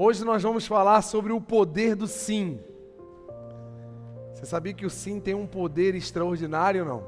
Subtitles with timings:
[0.00, 2.60] Hoje nós vamos falar sobre o poder do sim.
[4.32, 7.04] Você sabia que o sim tem um poder extraordinário ou não?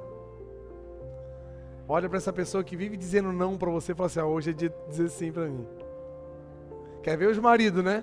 [1.86, 4.50] Olha para essa pessoa que vive dizendo não para você e fala assim: ah, hoje
[4.50, 5.64] é dia de dizer sim para mim.
[7.00, 8.02] Quer ver os maridos, né?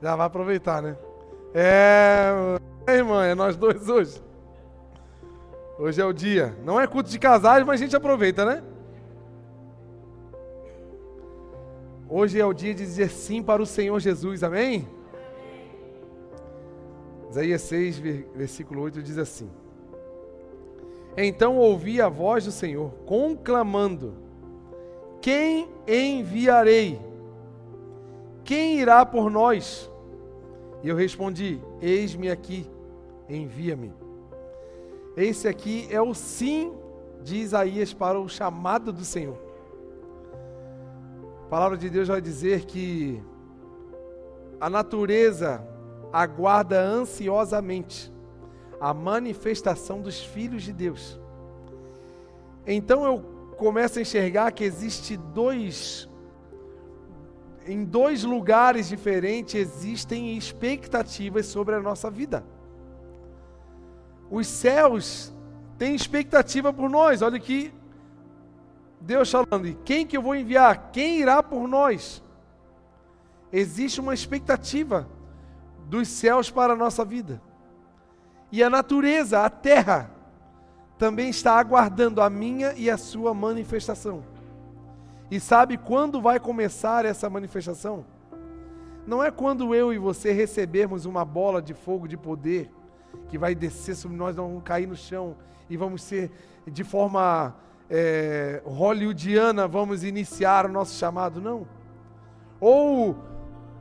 [0.00, 0.96] Já vai aproveitar, né?
[1.52, 2.30] É,
[2.86, 4.22] irmã, é nós dois hoje.
[5.80, 6.56] Hoje é o dia.
[6.64, 8.62] Não é culto de casais, mas a gente aproveita, né?
[12.14, 14.86] Hoje é o dia de dizer sim para o Senhor Jesus, amém?
[17.30, 17.98] Isaías 6,
[18.36, 19.48] versículo 8 diz assim:
[21.16, 24.12] Então ouvi a voz do Senhor conclamando:
[25.22, 27.00] Quem enviarei?
[28.44, 29.90] Quem irá por nós?
[30.82, 32.70] E eu respondi: Eis-me aqui,
[33.26, 33.90] envia-me.
[35.16, 36.74] Esse aqui é o sim
[37.22, 39.51] de Isaías para o chamado do Senhor.
[41.52, 43.22] A palavra de Deus vai dizer que
[44.58, 45.62] a natureza
[46.10, 48.10] aguarda ansiosamente
[48.80, 51.20] a manifestação dos filhos de Deus.
[52.66, 53.20] Então eu
[53.58, 56.08] começo a enxergar que existe dois
[57.66, 62.42] em dois lugares diferentes existem expectativas sobre a nossa vida.
[64.30, 65.34] Os céus
[65.76, 67.20] têm expectativa por nós.
[67.20, 67.70] Olha que
[69.02, 70.90] Deus falando, e quem que eu vou enviar?
[70.92, 72.22] Quem irá por nós?
[73.52, 75.08] Existe uma expectativa
[75.86, 77.42] dos céus para a nossa vida.
[78.50, 80.10] E a natureza, a terra,
[80.96, 84.22] também está aguardando a minha e a sua manifestação.
[85.30, 88.04] E sabe quando vai começar essa manifestação?
[89.06, 92.70] Não é quando eu e você recebermos uma bola de fogo de poder
[93.28, 95.36] que vai descer sobre nós, vamos cair no chão
[95.68, 96.30] e vamos ser
[96.66, 97.56] de forma
[97.94, 101.66] é, hollywoodiana vamos iniciar o nosso chamado, não.
[102.58, 103.14] Ou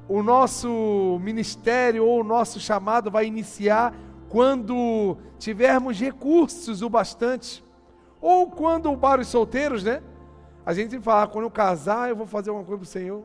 [0.09, 3.95] o nosso ministério ou o nosso chamado vai iniciar
[4.27, 7.63] quando tivermos recursos o bastante.
[8.19, 10.03] Ou quando para os solteiros, né?
[10.65, 13.23] A gente fala, ah, quando eu casar, eu vou fazer alguma coisa para o Senhor.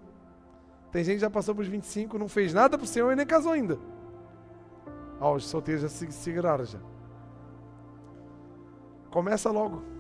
[0.93, 3.17] Tem gente que já passou para os 25, não fez nada para o Senhor e
[3.17, 3.77] nem casou ainda.
[5.21, 6.79] Ó, os solteiros já se seguraram já.
[9.11, 9.96] Começa logo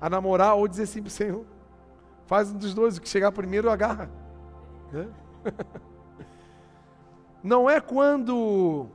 [0.00, 1.44] a namorar ou dizer sim para o Senhor.
[2.26, 4.10] Faz um dos dois, o que chegar primeiro agarra.
[4.92, 5.08] Né?
[7.42, 8.86] Não é quando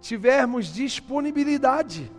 [0.00, 2.10] tivermos disponibilidade.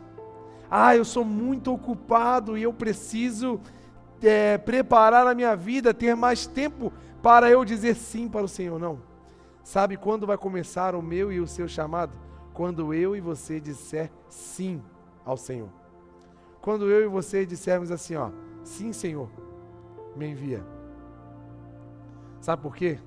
[0.69, 3.59] Ah, eu sou muito ocupado e eu preciso
[4.21, 8.77] é, preparar a minha vida, ter mais tempo para eu dizer sim para o Senhor.
[8.79, 8.99] Não.
[9.63, 12.13] Sabe quando vai começar o meu e o seu chamado?
[12.53, 14.81] Quando eu e você disser sim
[15.23, 15.69] ao Senhor.
[16.67, 18.29] Quando eu e você dissermos assim, ó,
[18.61, 19.29] sim, Senhor,
[20.17, 20.61] me envia.
[22.41, 22.99] Sabe por quê?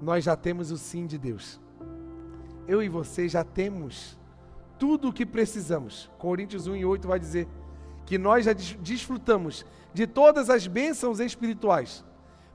[0.00, 1.60] Nós já temos o sim de Deus.
[2.68, 4.16] Eu e você já temos
[4.78, 6.08] tudo o que precisamos.
[6.18, 7.48] Coríntios 1 e 8 vai dizer
[8.06, 12.04] que nós já desfrutamos de todas as bênçãos espirituais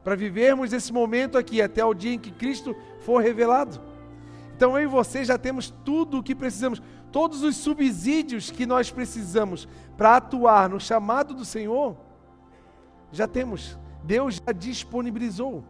[0.06, 3.82] para vivermos esse momento aqui até o dia em que Cristo for revelado.
[4.56, 8.90] Então eu e você já temos tudo o que precisamos, todos os subsídios que nós
[8.90, 9.68] precisamos
[9.98, 11.98] para atuar no chamado do Senhor,
[13.12, 13.78] já temos.
[14.02, 15.64] Deus já disponibilizou.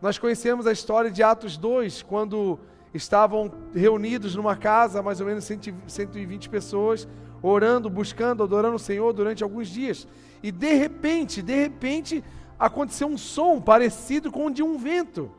[0.00, 2.58] Nós conhecemos a história de Atos 2, quando
[2.92, 7.06] estavam reunidos numa casa, mais ou menos 120 pessoas,
[7.40, 10.08] orando, buscando, adorando o Senhor durante alguns dias.
[10.42, 12.24] E de repente, de repente,
[12.58, 15.30] aconteceu um som parecido com o de um vento.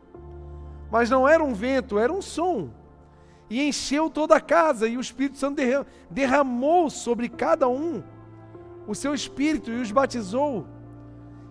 [0.94, 2.70] Mas não era um vento, era um som
[3.50, 5.60] e encheu toda a casa, e o Espírito Santo
[6.08, 8.04] derramou sobre cada um
[8.86, 10.68] o seu espírito e os batizou.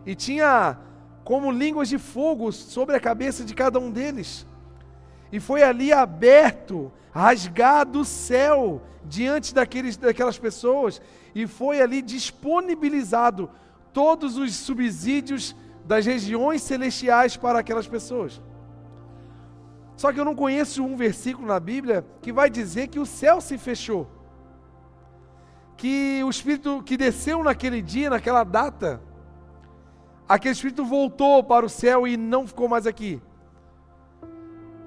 [0.06, 0.78] E tinha
[1.24, 4.46] como línguas de fogo sobre a cabeça de cada um deles.
[5.32, 11.02] E foi ali aberto, rasgado o céu diante daqueles, daquelas pessoas,
[11.34, 13.50] e foi ali disponibilizado
[13.92, 18.40] todos os subsídios das regiões celestiais para aquelas pessoas.
[20.02, 23.40] Só que eu não conheço um versículo na Bíblia que vai dizer que o céu
[23.40, 24.10] se fechou.
[25.76, 29.00] Que o Espírito que desceu naquele dia, naquela data,
[30.28, 33.22] aquele Espírito voltou para o céu e não ficou mais aqui.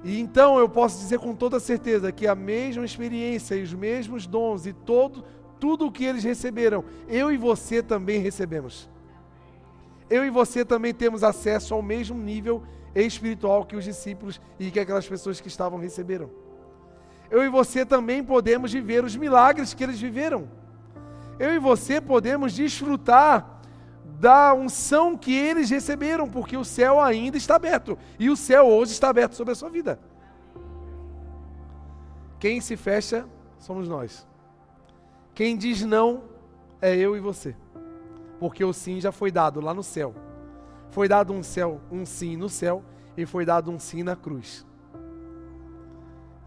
[0.04, 4.26] E então eu posso dizer com toda certeza que a mesma experiência e os mesmos
[4.26, 5.24] dons e todo,
[5.58, 8.86] tudo o que eles receberam, eu e você também recebemos.
[10.10, 12.62] Eu e você também temos acesso ao mesmo nível
[13.02, 16.30] espiritual que os discípulos e que aquelas pessoas que estavam receberam.
[17.30, 20.48] Eu e você também podemos viver os milagres que eles viveram.
[21.38, 23.60] Eu e você podemos desfrutar
[24.18, 27.98] da unção que eles receberam, porque o céu ainda está aberto.
[28.18, 29.98] E o céu hoje está aberto sobre a sua vida.
[32.38, 33.26] Quem se fecha
[33.58, 34.26] somos nós.
[35.34, 36.22] Quem diz não
[36.80, 37.54] é eu e você.
[38.38, 40.14] Porque o sim já foi dado lá no céu.
[40.90, 42.82] Foi dado um céu, um sim no céu
[43.16, 44.66] e foi dado um sim na cruz.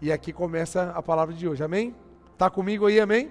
[0.00, 1.62] E aqui começa a palavra de hoje.
[1.62, 1.94] Amém?
[2.38, 3.30] Tá comigo aí, amém?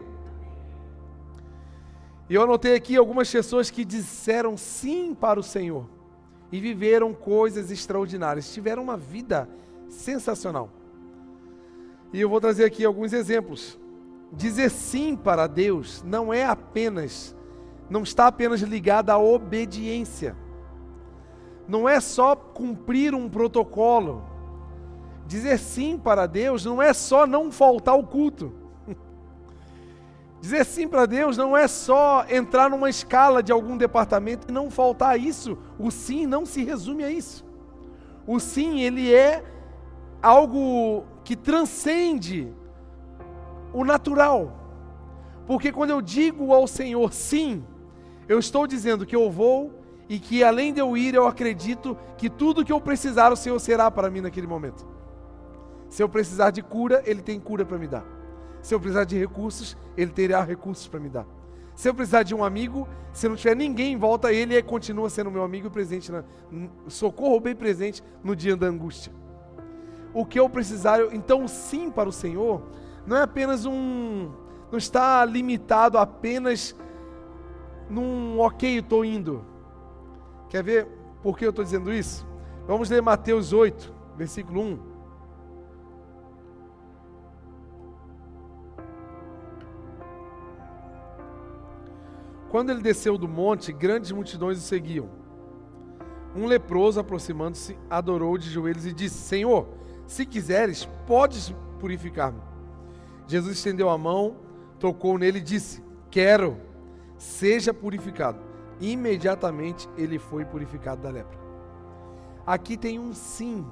[2.30, 5.90] E eu anotei aqui algumas pessoas que disseram sim para o Senhor
[6.52, 9.50] e viveram coisas extraordinárias, tiveram uma vida
[9.88, 10.70] sensacional.
[12.14, 13.80] E eu vou trazer aqui alguns exemplos.
[14.32, 17.36] Dizer sim para Deus não é apenas,
[17.90, 20.36] não está apenas ligado à obediência.
[21.69, 24.24] Não é só cumprir um protocolo.
[25.27, 28.51] Dizer sim para Deus não é só não faltar o culto.
[30.42, 34.71] Dizer sim para Deus não é só entrar numa escala de algum departamento e não
[34.71, 35.60] faltar isso.
[35.77, 37.45] O sim não se resume a isso.
[38.25, 39.44] O sim, ele é
[40.24, 42.51] algo que transcende
[43.72, 44.56] o natural.
[45.45, 47.63] Porque quando eu digo ao Senhor sim,
[48.27, 49.79] eu estou dizendo que eu vou
[50.10, 53.60] e que além de eu ir, eu acredito que tudo que eu precisar, o Senhor
[53.60, 54.86] será para mim naquele momento.
[55.88, 58.04] Se eu precisar de cura, Ele tem cura para me dar.
[58.60, 61.28] Se eu precisar de recursos, Ele terá recursos para me dar.
[61.76, 65.30] Se eu precisar de um amigo, se não tiver ninguém em volta, Ele continua sendo
[65.30, 66.24] meu amigo e presente, na,
[66.88, 69.14] socorro bem presente no dia da angústia.
[70.12, 72.64] O que eu precisar, eu, então sim para o Senhor,
[73.06, 74.32] não é apenas um,
[74.72, 76.76] não está limitado apenas
[77.88, 79.46] num ok, estou indo.
[80.50, 80.88] Quer ver
[81.22, 82.28] por que eu estou dizendo isso?
[82.68, 84.80] Vamos ler Mateus 8, versículo 1.
[92.50, 95.07] Quando ele desceu do monte, grandes multidões o seguiam.
[96.36, 99.68] Um leproso, aproximando-se, adorou de joelhos e disse: Senhor,
[100.07, 102.42] se quiseres, podes purificar-me.
[103.28, 104.38] Jesus estendeu a mão,
[104.80, 106.57] tocou nele e disse: Quero,
[107.18, 108.49] seja purificado.
[108.80, 111.38] Imediatamente ele foi purificado da lepra.
[112.46, 113.66] Aqui tem um sim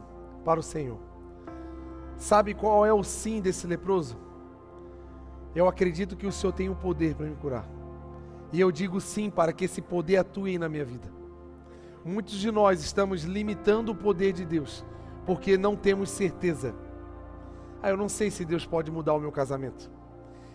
[0.43, 0.99] para o Senhor.
[2.17, 4.17] Sabe qual é o sim desse leproso?
[5.55, 7.67] Eu acredito que o Senhor tem o poder para me curar.
[8.51, 11.11] E eu digo sim para que esse poder atue na minha vida.
[12.03, 14.85] Muitos de nós estamos limitando o poder de Deus
[15.27, 16.73] porque não temos certeza.
[17.83, 19.91] Ah, eu não sei se Deus pode mudar o meu casamento.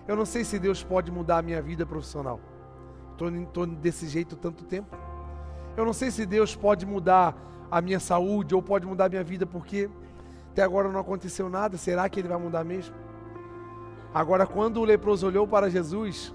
[0.08, 2.40] Eu não sei se Deus pode mudar a minha vida profissional.
[3.28, 4.96] Estou desse jeito tanto tempo.
[5.76, 7.36] Eu não sei se Deus pode mudar
[7.70, 9.88] a minha saúde ou pode mudar a minha vida porque
[10.50, 11.76] até agora não aconteceu nada.
[11.76, 12.94] Será que Ele vai mudar mesmo?
[14.14, 16.34] Agora, quando o leproso olhou para Jesus,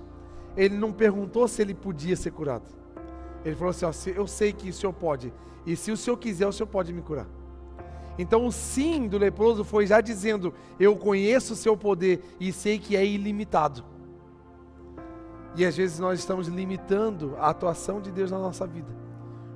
[0.56, 2.66] ele não perguntou se ele podia ser curado.
[3.46, 5.32] Ele falou assim: ó, Eu sei que o Senhor pode,
[5.66, 7.28] e se o Senhor quiser, o Senhor pode me curar.
[8.18, 12.80] Então, o sim do leproso foi já dizendo: Eu conheço o seu poder e sei
[12.80, 13.84] que é ilimitado.
[15.58, 18.96] E às vezes nós estamos limitando a atuação de Deus na nossa vida,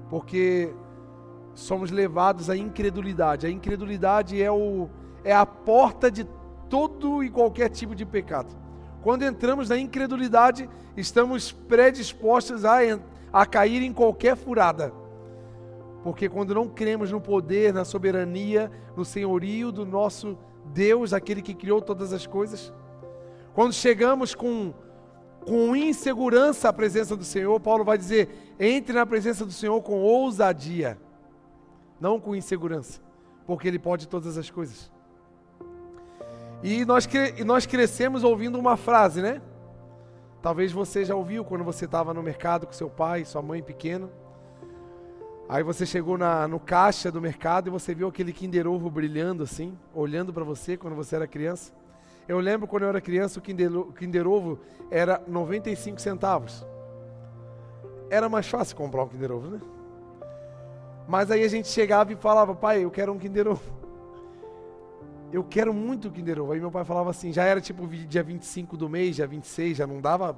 [0.10, 0.74] porque
[1.54, 3.46] somos levados à incredulidade.
[3.46, 4.90] A incredulidade é, o,
[5.24, 6.28] é a porta de
[6.68, 8.50] todo e qualquer tipo de pecado.
[9.04, 10.68] Quando entramos na incredulidade,
[10.98, 12.80] estamos predispostos a,
[13.32, 14.92] a cair em qualquer furada.
[16.02, 21.54] Porque quando não cremos no poder, na soberania, no senhorio do nosso Deus, aquele que
[21.54, 22.74] criou todas as coisas,
[23.54, 24.74] quando chegamos com,
[25.46, 30.02] com insegurança à presença do Senhor, Paulo vai dizer: entre na presença do Senhor com
[30.02, 30.98] ousadia,
[32.00, 33.02] não com insegurança,
[33.46, 34.92] porque Ele pode todas as coisas.
[36.64, 37.08] E nós,
[37.38, 39.42] e nós crescemos ouvindo uma frase, né?
[40.42, 44.10] Talvez você já ouviu quando você estava no mercado com seu pai, sua mãe pequeno.
[45.50, 49.44] Aí você chegou na, no caixa do mercado e você viu aquele Kinder Ovo brilhando
[49.44, 51.74] assim, olhando para você quando você era criança.
[52.32, 54.58] Eu lembro quando eu era criança, o Kinder, o Kinder Ovo
[54.90, 56.66] era 95 centavos.
[58.10, 59.60] Era mais fácil comprar um Kinder Ovo, né?
[61.10, 63.62] Mas aí a gente chegava e falava, pai, eu quero um Kinder Ovo
[65.34, 66.54] eu quero muito o Kinder Ovo.
[66.54, 69.86] Aí meu pai falava assim, já era tipo dia 25 do mês, dia 26, já
[69.86, 70.34] não dava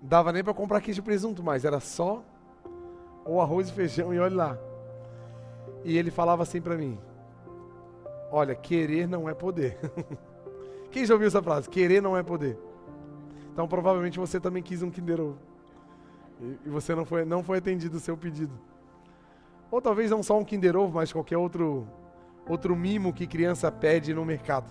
[0.00, 2.22] dava nem para comprar queijo e presunto mais, era só
[3.26, 4.58] o arroz e feijão e olha lá.
[5.84, 6.98] E ele falava assim para mim:
[8.30, 9.78] Olha, querer não é poder.
[10.90, 11.68] Quem já ouviu essa frase?
[11.68, 12.58] Querer não é poder.
[13.52, 15.38] Então provavelmente você também quis um Kinder Ovo.
[16.64, 18.52] E você não foi, não foi atendido o seu pedido.
[19.70, 21.86] Ou talvez não só um Kinder Ovo, mas qualquer outro
[22.48, 24.70] outro mimo que criança pede no mercado.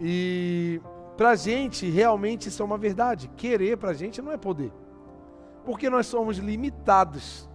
[0.00, 0.80] E
[1.16, 3.28] pra gente, realmente isso é uma verdade.
[3.36, 4.72] Querer pra gente não é poder.
[5.64, 7.48] Porque nós somos limitados.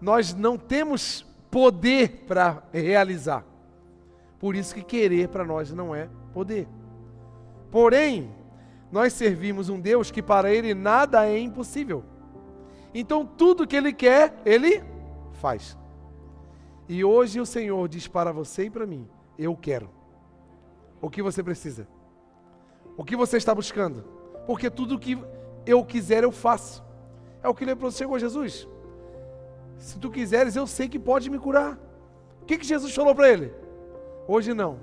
[0.00, 3.44] Nós não temos poder para realizar.
[4.44, 6.68] Por isso que querer para nós não é poder.
[7.70, 8.30] Porém,
[8.92, 12.04] nós servimos um Deus que para ele nada é impossível.
[12.92, 14.84] Então tudo que ele quer, ele
[15.32, 15.78] faz.
[16.86, 19.08] E hoje o Senhor diz para você e para mim:
[19.38, 19.88] Eu quero.
[21.00, 21.88] O que você precisa?
[22.98, 24.04] O que você está buscando?
[24.46, 25.18] Porque tudo que
[25.64, 26.84] eu quiser, eu faço.
[27.42, 28.68] É o que ele chegou Jesus.
[29.78, 31.78] Se tu quiseres, eu sei que pode me curar.
[32.42, 33.63] O que, que Jesus falou para ele?
[34.26, 34.78] Hoje não.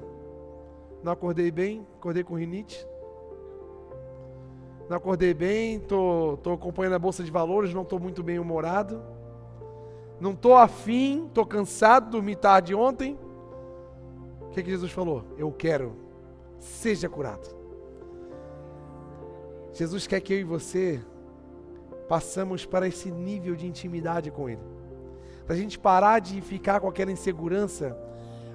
[1.03, 2.87] Não acordei bem, acordei com rinite.
[4.87, 9.01] Não acordei bem, tô, tô acompanhando a bolsa de valores, não estou muito bem humorado.
[10.19, 13.17] Não estou afim, estou cansado, dormi tarde ontem.
[14.41, 15.23] O que, que Jesus falou?
[15.37, 15.95] Eu quero,
[16.59, 17.55] seja curado.
[19.73, 21.01] Jesus quer que eu e você
[22.07, 24.61] passamos para esse nível de intimidade com Ele.
[25.45, 27.97] Para a gente parar de ficar com aquela insegurança.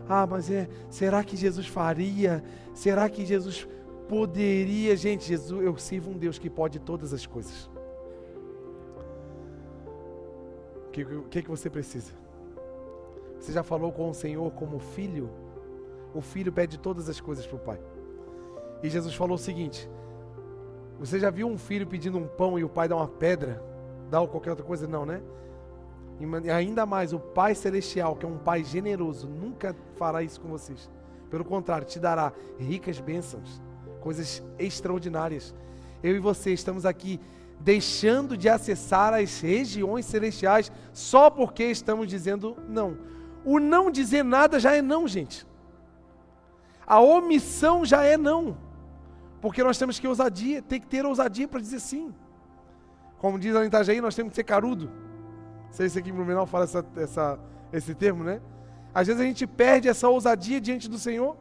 [0.09, 2.43] Ah, mas é, será que Jesus faria?
[2.75, 3.67] Será que Jesus
[4.09, 4.97] poderia?
[4.97, 7.69] Gente, Jesus, eu sirvo um Deus que pode todas as coisas.
[11.05, 12.13] que, o que, que você precisa?
[13.39, 15.29] Você já falou com o Senhor como filho?
[16.15, 17.79] O filho pede todas as coisas para o pai.
[18.83, 19.89] E Jesus falou o seguinte:
[20.99, 23.63] Você já viu um filho pedindo um pão e o pai dá uma pedra?
[24.11, 24.87] Dá qualquer outra coisa?
[24.87, 25.21] Não, né?
[26.19, 30.49] E ainda mais, o Pai Celestial, que é um Pai generoso, nunca fará isso com
[30.49, 30.91] vocês.
[31.31, 33.61] Pelo contrário, te dará ricas bênçãos,
[34.01, 35.55] coisas extraordinárias.
[36.03, 37.21] Eu e você estamos aqui
[37.61, 42.99] deixando de acessar as regiões celestiais só porque estamos dizendo não.
[43.45, 45.47] O não dizer nada já é não, gente.
[46.87, 48.57] A omissão já é não.
[49.41, 52.15] Porque nós temos que ousadia, tem que ter ousadia para dizer sim.
[53.19, 54.91] Como diz a Itajaí, nós temos que ser carudo.
[55.71, 57.39] Sei se aqui em Blumenau fala essa, essa,
[57.73, 58.41] esse termo, né?
[58.95, 61.37] Às vezes a gente perde essa ousadia diante do Senhor.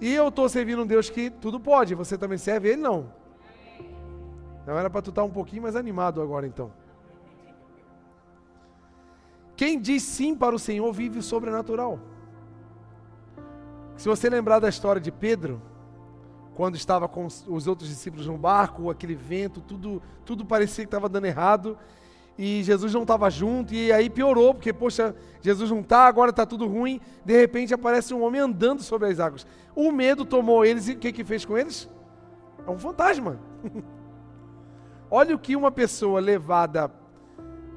[0.00, 1.94] E eu estou servindo um Deus que tudo pode.
[1.94, 2.80] Você também serve Ele?
[2.80, 3.12] Não.
[4.66, 6.72] Não era para tu estar tá um pouquinho mais animado agora então.
[9.56, 11.98] Quem diz sim para o Senhor vive o sobrenatural.
[13.96, 15.60] Se você lembrar da história de Pedro,
[16.54, 21.08] quando estava com os outros discípulos no barco, aquele vento, tudo, tudo parecia que estava
[21.08, 21.76] dando errado,
[22.38, 26.46] e Jesus não estava junto, e aí piorou, porque, poxa, Jesus não está, agora está
[26.46, 29.44] tudo ruim, de repente aparece um homem andando sobre as águas.
[29.74, 31.90] O medo tomou eles, e o que, que fez com eles?
[32.64, 33.40] É um fantasma.
[35.10, 36.92] Olha o que uma pessoa levada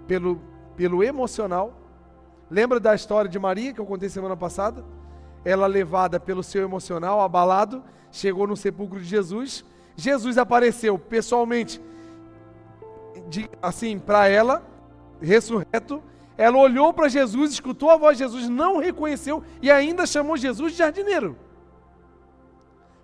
[0.05, 0.39] pelo,
[0.75, 1.73] pelo emocional.
[2.49, 4.85] Lembra da história de Maria que eu contei semana passada?
[5.43, 9.65] Ela levada pelo seu emocional, abalado, chegou no sepulcro de Jesus.
[9.95, 11.81] Jesus apareceu pessoalmente,
[13.31, 14.61] de, assim, para ela,
[15.21, 16.03] ressurreto.
[16.37, 20.73] Ela olhou para Jesus, escutou a voz de Jesus, não reconheceu e ainda chamou Jesus
[20.73, 21.37] de jardineiro.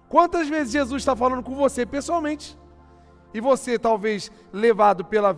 [0.10, 2.57] Quantas vezes Jesus está falando com você pessoalmente?
[3.34, 5.38] E você, talvez levado pela,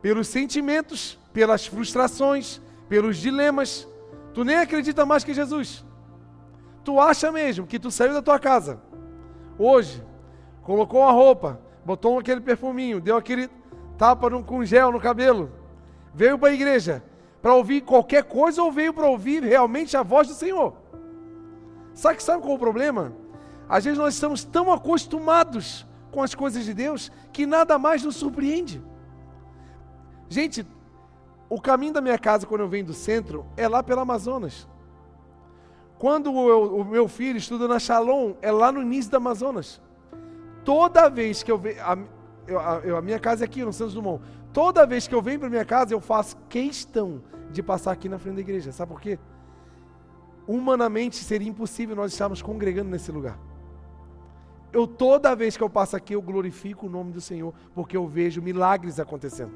[0.00, 3.88] pelos sentimentos, pelas frustrações, pelos dilemas,
[4.34, 5.84] tu nem acredita mais que Jesus.
[6.84, 8.80] Tu acha mesmo que tu saiu da tua casa
[9.58, 10.02] hoje,
[10.62, 13.48] colocou uma roupa, botou aquele perfuminho, deu aquele
[13.96, 15.50] tapa com gel no cabelo,
[16.14, 17.02] veio para a igreja
[17.40, 20.74] para ouvir qualquer coisa ou veio para ouvir realmente a voz do Senhor?
[21.92, 23.12] Sabe que sabe qual é o problema?
[23.68, 28.16] Às vezes nós estamos tão acostumados com as coisas de Deus que nada mais nos
[28.16, 28.82] surpreende.
[30.28, 30.66] Gente,
[31.50, 34.68] o caminho da minha casa, quando eu venho do centro, é lá pelo Amazonas.
[35.98, 39.80] Quando o, o meu filho estuda na Shalom, é lá no início do Amazonas.
[40.64, 41.76] Toda vez que eu venho.
[42.48, 44.22] A, a, a minha casa é aqui no Santos Dumont.
[44.52, 48.18] Toda vez que eu venho para minha casa, eu faço questão de passar aqui na
[48.18, 48.72] frente da igreja.
[48.72, 49.18] Sabe por quê?
[50.46, 53.38] Humanamente seria impossível nós estarmos congregando nesse lugar
[54.72, 58.08] eu toda vez que eu passo aqui, eu glorifico o nome do Senhor, porque eu
[58.08, 59.52] vejo milagres acontecendo.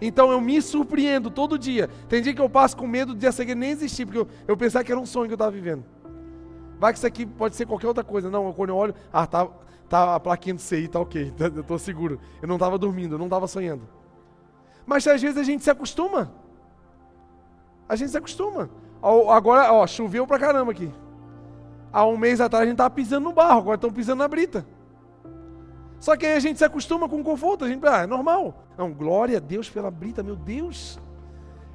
[0.00, 1.88] Então eu me surpreendo todo dia.
[2.08, 4.56] Tem dia que eu passo com medo de essa igreja nem existir, porque eu, eu
[4.56, 5.84] pensava que era um sonho que eu estava vivendo.
[6.78, 8.30] Vai que isso aqui pode ser qualquer outra coisa.
[8.30, 9.48] Não, quando eu olho, ah, tá,
[9.88, 12.20] tá a plaquinha do CI, tá ok, eu estou seguro.
[12.40, 13.82] Eu não estava dormindo, eu não estava sonhando.
[14.86, 16.32] Mas às vezes a gente se acostuma.
[17.88, 18.70] A gente se acostuma.
[19.02, 20.92] Agora, ó, choveu pra caramba aqui.
[21.92, 24.66] Há um mês atrás a gente estava pisando no barro, agora estão pisando na brita.
[26.00, 28.62] Só que aí a gente se acostuma com o conforto, a gente, ah, é normal.
[28.76, 30.98] Não, glória a Deus pela brita, meu Deus.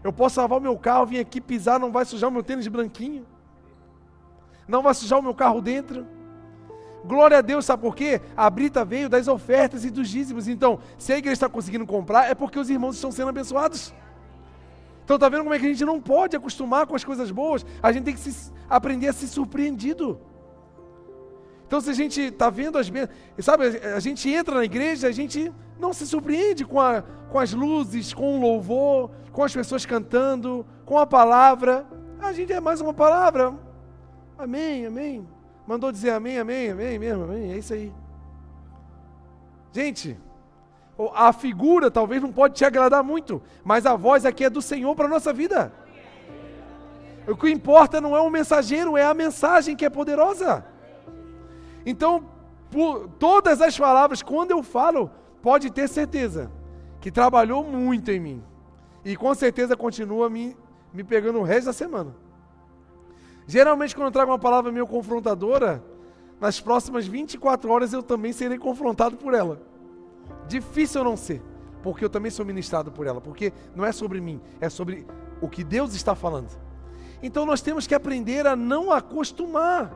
[0.04, 2.68] Eu posso lavar o meu carro, vir aqui pisar, não vai sujar o meu tênis
[2.68, 3.26] branquinho.
[4.68, 6.06] Não vai sujar o meu carro dentro.
[7.06, 8.22] Glória a Deus, sabe por quê?
[8.36, 10.48] A brita veio das ofertas e dos dízimos.
[10.48, 13.94] Então, se a igreja está conseguindo comprar, é porque os irmãos estão sendo abençoados.
[15.06, 17.66] Então, tá vendo como é que a gente não pode acostumar com as coisas boas?
[17.82, 20.20] A gente tem que se, aprender a ser surpreendido.
[21.66, 25.12] Então, se a gente está vendo as bênçãos, sabe, a gente entra na igreja, a
[25.12, 29.86] gente não se surpreende com, a, com as luzes, com o louvor, com as pessoas
[29.86, 31.88] cantando, com a palavra.
[32.20, 33.54] A gente é mais uma palavra.
[34.38, 35.28] Amém, amém.
[35.70, 37.52] Mandou dizer amém, amém, amém mesmo, amém.
[37.52, 37.94] É isso aí.
[39.72, 40.18] Gente,
[41.14, 44.96] a figura talvez não pode te agradar muito, mas a voz aqui é do Senhor
[44.96, 45.72] para a nossa vida.
[47.28, 50.66] O que importa não é o mensageiro, é a mensagem que é poderosa.
[51.86, 52.28] Então,
[52.72, 56.52] por todas as palavras, quando eu falo, pode ter certeza
[57.00, 58.44] que trabalhou muito em mim.
[59.06, 60.58] E com certeza continua me,
[60.92, 62.16] me pegando o resto da semana.
[63.50, 65.84] Geralmente, quando eu trago uma palavra meio confrontadora,
[66.40, 69.60] nas próximas 24 horas eu também serei confrontado por ela.
[70.48, 71.42] Difícil não ser,
[71.82, 75.08] porque eu também sou ministrado por ela, porque não é sobre mim, é sobre
[75.42, 76.52] o que Deus está falando.
[77.24, 79.92] Então nós temos que aprender a não acostumar.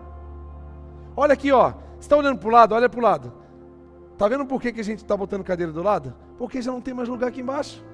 [1.15, 1.73] Olha aqui, ó.
[1.99, 2.73] Está olhando para o lado?
[2.73, 3.33] Olha para o lado.
[4.13, 6.15] Está vendo por que, que a gente está botando cadeira do lado?
[6.39, 7.85] Porque já não tem mais lugar aqui embaixo.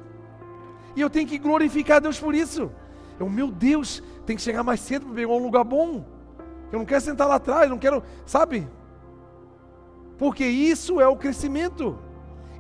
[0.96, 2.72] E eu tenho que glorificar Deus por isso.
[3.20, 6.06] Eu, meu Deus, tem que chegar mais cedo para pegar um lugar bom.
[6.72, 8.68] Eu não quero sentar lá atrás, não quero, sabe?
[10.18, 11.98] Porque isso é o crescimento.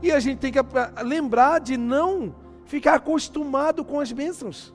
[0.01, 0.60] E a gente tem que
[1.04, 2.34] lembrar de não
[2.66, 4.74] ficar acostumado com as bênçãos.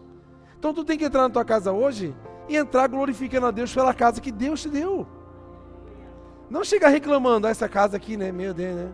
[0.58, 2.14] Então tu tem que entrar na tua casa hoje
[2.48, 5.06] e entrar glorificando a Deus pela casa que Deus te deu.
[6.50, 8.30] Não chegar reclamando, ah, essa casa aqui, né?
[8.30, 8.92] Meu Deus, né?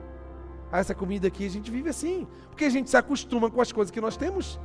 [0.71, 2.27] Ah, essa comida aqui, a gente vive assim.
[2.49, 4.61] Porque a gente se acostuma com as coisas que nós temos.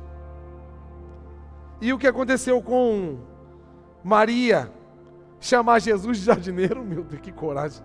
[1.80, 3.18] E o que aconteceu com
[4.02, 4.70] Maria?
[5.40, 7.82] Chamar Jesus de jardineiro, meu Deus, que coragem.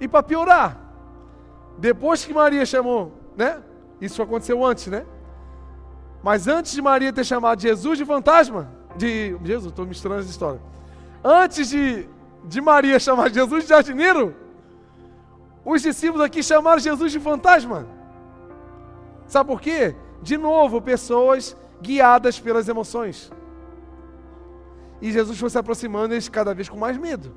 [0.00, 0.78] E para piorar,
[1.76, 3.62] depois que Maria chamou, né?
[4.00, 5.04] Isso aconteceu antes, né?
[6.22, 10.60] Mas antes de Maria ter chamado Jesus de fantasma, de Jesus, estou misturando essa história.
[11.22, 12.08] Antes de,
[12.44, 14.34] de Maria chamar Jesus de jardineiro,
[15.64, 17.86] os discípulos aqui chamaram Jesus de fantasma.
[19.26, 19.94] Sabe por quê?
[20.22, 23.30] De novo, pessoas guiadas pelas emoções.
[25.00, 27.34] E Jesus foi se aproximando eles cada vez com mais medo.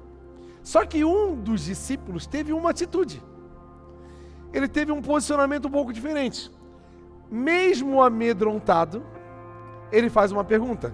[0.62, 3.22] Só que um dos discípulos teve uma atitude.
[4.54, 6.52] Ele teve um posicionamento um pouco diferente.
[7.30, 9.04] Mesmo amedrontado,
[9.92, 10.94] ele faz uma pergunta.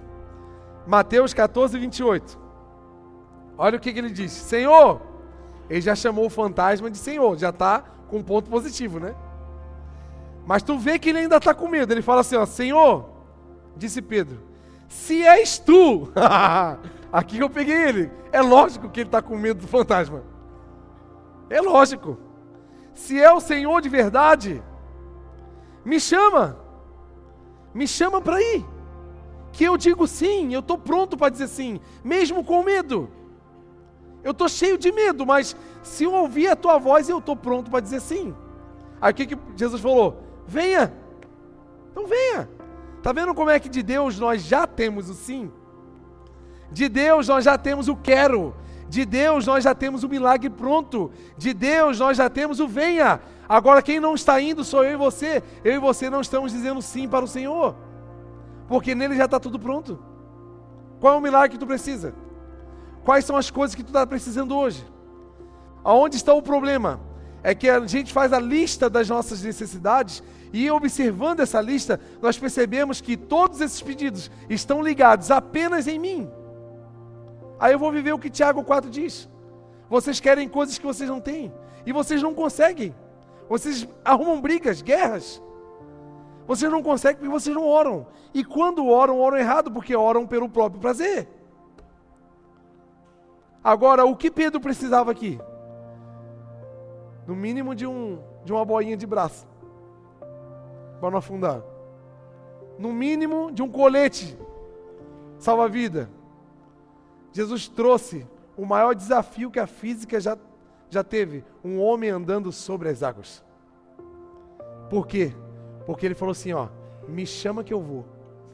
[0.86, 2.38] Mateus 14, 28.
[3.58, 5.02] Olha o que, que ele diz: Senhor,
[5.68, 9.14] ele já chamou o fantasma de Senhor, já está com um ponto positivo, né?
[10.46, 11.92] Mas tu vê que ele ainda está com medo.
[11.92, 13.08] Ele fala assim: ó, Senhor,
[13.80, 14.38] Disse Pedro:
[14.86, 16.12] Se és tu,
[17.10, 18.10] aqui eu peguei ele.
[18.30, 20.22] É lógico que ele está com medo do fantasma.
[21.48, 22.18] É lógico.
[22.92, 24.62] Se é o Senhor de verdade,
[25.82, 26.58] me chama.
[27.72, 28.62] Me chama para ir.
[29.50, 33.08] Que eu digo sim, eu estou pronto para dizer sim, mesmo com medo.
[34.22, 37.70] Eu estou cheio de medo, mas se eu ouvir a tua voz, eu estou pronto
[37.70, 38.34] para dizer sim.
[39.16, 40.22] Que, que Jesus falou?
[40.46, 40.92] Venha.
[41.90, 42.59] Então venha.
[43.00, 45.50] Está vendo como é que de Deus nós já temos o sim?
[46.70, 48.54] De Deus nós já temos o quero.
[48.90, 51.10] De Deus nós já temos o milagre pronto.
[51.34, 53.18] De Deus nós já temos o venha.
[53.48, 55.42] Agora quem não está indo sou eu e você.
[55.64, 57.74] Eu e você não estamos dizendo sim para o Senhor.
[58.68, 59.98] Porque nele já está tudo pronto.
[61.00, 62.14] Qual é o milagre que tu precisa?
[63.02, 64.86] Quais são as coisas que tu está precisando hoje?
[65.82, 67.00] Aonde está o problema?
[67.42, 70.22] É que a gente faz a lista das nossas necessidades
[70.52, 76.30] e observando essa lista, nós percebemos que todos esses pedidos estão ligados apenas em mim.
[77.58, 79.28] Aí eu vou viver o que Tiago 4 diz.
[79.88, 81.52] Vocês querem coisas que vocês não têm.
[81.86, 82.94] E vocês não conseguem.
[83.48, 85.42] Vocês arrumam brigas, guerras.
[86.46, 88.06] Vocês não conseguem porque vocês não oram.
[88.34, 91.28] E quando oram, oram errado, porque oram pelo próprio prazer.
[93.62, 95.38] Agora, o que Pedro precisava aqui?
[97.26, 99.46] No mínimo de, um, de uma boinha de braço
[101.00, 101.62] para não afundar.
[102.78, 104.36] No mínimo de um colete
[105.38, 106.10] salva-vida.
[107.32, 110.36] Jesus trouxe o maior desafio que a física já,
[110.88, 113.42] já teve: um homem andando sobre as águas.
[114.88, 115.32] Por quê?
[115.86, 116.68] Porque ele falou assim: ó,
[117.08, 118.04] me chama que eu vou.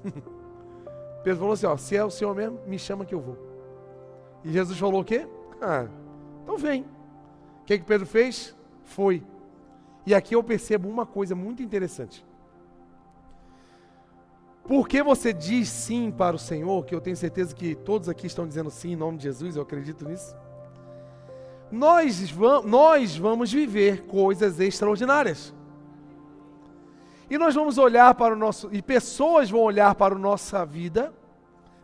[1.23, 3.37] Pedro falou assim: ó, se é o Senhor mesmo, me chama que eu vou.
[4.45, 5.27] E Jesus falou o quê?
[5.61, 5.87] Ah,
[6.43, 6.83] então vem.
[7.63, 8.56] O que, que Pedro fez?
[8.87, 9.23] Foi.
[10.07, 12.25] E aqui eu percebo uma coisa muito interessante.
[14.65, 18.47] Porque você diz sim para o Senhor, que eu tenho certeza que todos aqui estão
[18.47, 20.35] dizendo sim em nome de Jesus, eu acredito nisso.
[21.71, 25.55] nós, nós vamos viver coisas extraordinárias.
[27.29, 28.69] E nós vamos olhar para o nosso.
[28.73, 31.13] E pessoas vão olhar para a nossa vida,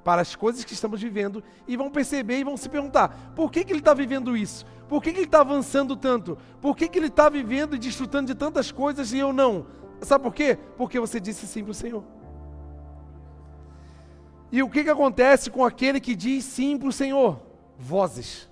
[0.05, 3.65] para as coisas que estamos vivendo, e vão perceber e vão se perguntar: por que,
[3.65, 4.65] que ele está vivendo isso?
[4.89, 6.37] Por que, que ele está avançando tanto?
[6.61, 9.67] Por que, que ele está vivendo e desfrutando de tantas coisas e eu não?
[10.03, 10.59] Sabe por quê?
[10.77, 12.05] Porque você disse sim para o Senhor.
[14.51, 17.41] E o que, que acontece com aquele que diz sim para o Senhor?
[17.79, 18.51] Vozes.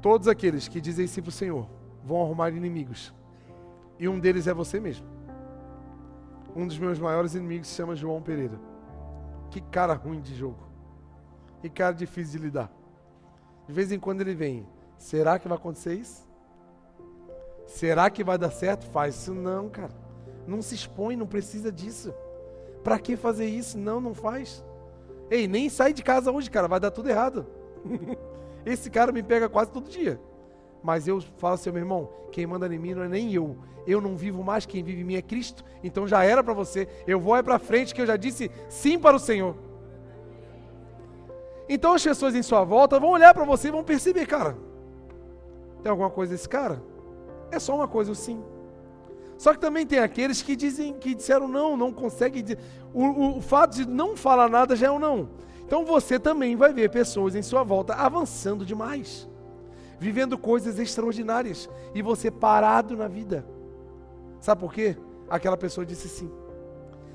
[0.00, 1.68] Todos aqueles que dizem sim para o Senhor
[2.04, 3.12] vão arrumar inimigos.
[3.98, 5.06] E um deles é você mesmo.
[6.54, 8.60] Um dos meus maiores inimigos se chama João Pereira.
[9.50, 10.66] Que cara ruim de jogo.
[11.60, 12.72] Que cara difícil de lidar.
[13.66, 14.66] De vez em quando ele vem.
[14.96, 16.26] Será que vai acontecer isso?
[17.66, 18.86] Será que vai dar certo?
[18.86, 19.92] Faz isso não, cara.
[20.46, 22.14] Não se expõe, não precisa disso.
[22.82, 23.76] Para que fazer isso?
[23.76, 24.64] Não, não faz.
[25.30, 27.46] Ei, nem sai de casa hoje, cara, vai dar tudo errado.
[28.64, 30.18] Esse cara me pega quase todo dia.
[30.82, 33.56] Mas eu falo assim, meu irmão, quem manda em mim não é nem eu.
[33.86, 35.64] Eu não vivo mais, quem vive em mim é Cristo.
[35.82, 36.88] Então já era para você.
[37.06, 39.56] Eu vou é para frente que eu já disse sim para o Senhor.
[41.68, 44.56] Então as pessoas em sua volta vão olhar para você e vão perceber, cara,
[45.82, 46.82] tem alguma coisa desse cara?
[47.50, 48.42] É só uma coisa, o sim.
[49.36, 52.44] Só que também tem aqueles que dizem que disseram não, não conseguem.
[52.92, 55.30] O, o, o fato de não falar nada já é um não.
[55.64, 59.28] Então você também vai ver pessoas em sua volta avançando demais,
[59.98, 63.46] vivendo coisas extraordinárias e você parado na vida.
[64.40, 64.96] Sabe por quê?
[65.28, 66.30] Aquela pessoa disse sim.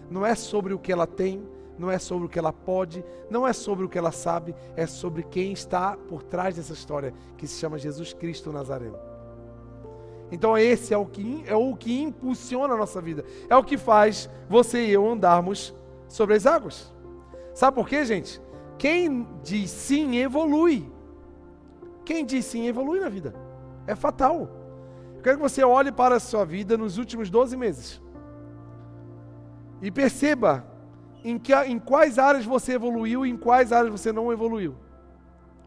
[0.09, 3.47] Não é sobre o que ela tem, não é sobre o que ela pode, não
[3.47, 7.47] é sobre o que ela sabe, é sobre quem está por trás dessa história, que
[7.47, 8.97] se chama Jesus Cristo Nazareno.
[10.31, 13.23] Então esse é o que é o que impulsiona a nossa vida.
[13.49, 15.73] É o que faz você e eu andarmos
[16.07, 16.91] sobre as águas.
[17.53, 18.41] Sabe por quê, gente?
[18.77, 20.91] Quem diz sim evolui.
[22.05, 23.33] Quem diz sim evolui na vida.
[23.87, 24.49] É fatal.
[25.15, 28.01] Eu quero que você olhe para a sua vida nos últimos 12 meses.
[29.81, 30.65] E perceba
[31.23, 34.75] em, que, em quais áreas você evoluiu e em quais áreas você não evoluiu.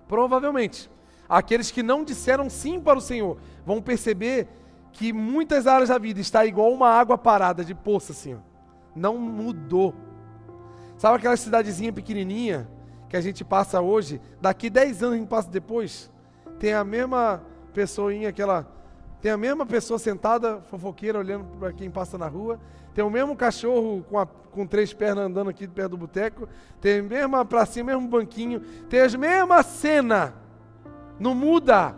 [0.06, 0.90] Provavelmente,
[1.28, 4.48] aqueles que não disseram sim para o Senhor vão perceber
[4.92, 8.38] que muitas áreas da vida está igual uma água parada de poça assim, ó.
[8.94, 9.94] não mudou.
[10.96, 12.68] Sabe aquela cidadezinha pequenininha
[13.08, 16.10] que a gente passa hoje, daqui 10 anos a gente passa depois,
[16.58, 17.42] tem a mesma
[17.72, 18.66] pessoinha, aquela
[19.20, 22.60] tem a mesma pessoa sentada, fofoqueira, olhando para quem passa na rua.
[22.94, 26.48] Tem o mesmo cachorro com, a, com três pernas andando aqui perto do boteco.
[26.80, 28.60] Tem a mesma pracinha, o mesmo banquinho.
[28.88, 30.34] Tem a mesma cena.
[31.18, 31.96] Não muda.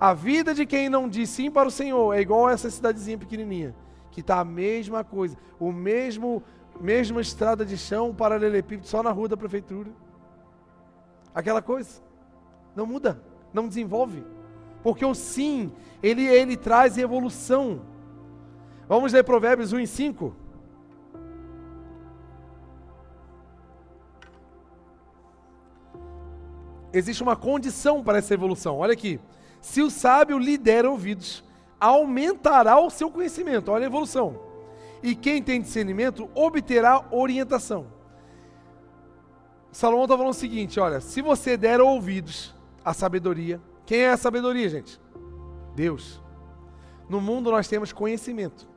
[0.00, 3.16] A vida de quem não diz sim para o Senhor é igual a essa cidadezinha
[3.16, 3.74] pequenininha.
[4.10, 5.36] Que está a mesma coisa.
[5.60, 6.42] O mesmo,
[6.80, 9.90] mesma estrada de chão, paralelepípedo, só na rua da prefeitura.
[11.34, 12.02] Aquela coisa.
[12.74, 13.20] Não muda.
[13.52, 14.24] Não desenvolve.
[14.82, 17.80] Porque o sim, ele, ele traz evolução.
[18.88, 20.36] Vamos ler Provérbios 1 e 5.
[26.92, 28.78] Existe uma condição para essa evolução.
[28.78, 29.18] Olha aqui.
[29.60, 31.42] Se o sábio lhe der ouvidos,
[31.80, 33.70] aumentará o seu conhecimento.
[33.72, 34.38] Olha a evolução.
[35.02, 37.86] E quem tem discernimento obterá orientação.
[39.72, 42.54] Salomão está falando o seguinte: olha, se você der ouvidos
[42.84, 45.00] à sabedoria, quem é a sabedoria, gente?
[45.74, 46.22] Deus.
[47.08, 48.68] No mundo nós temos conhecimento.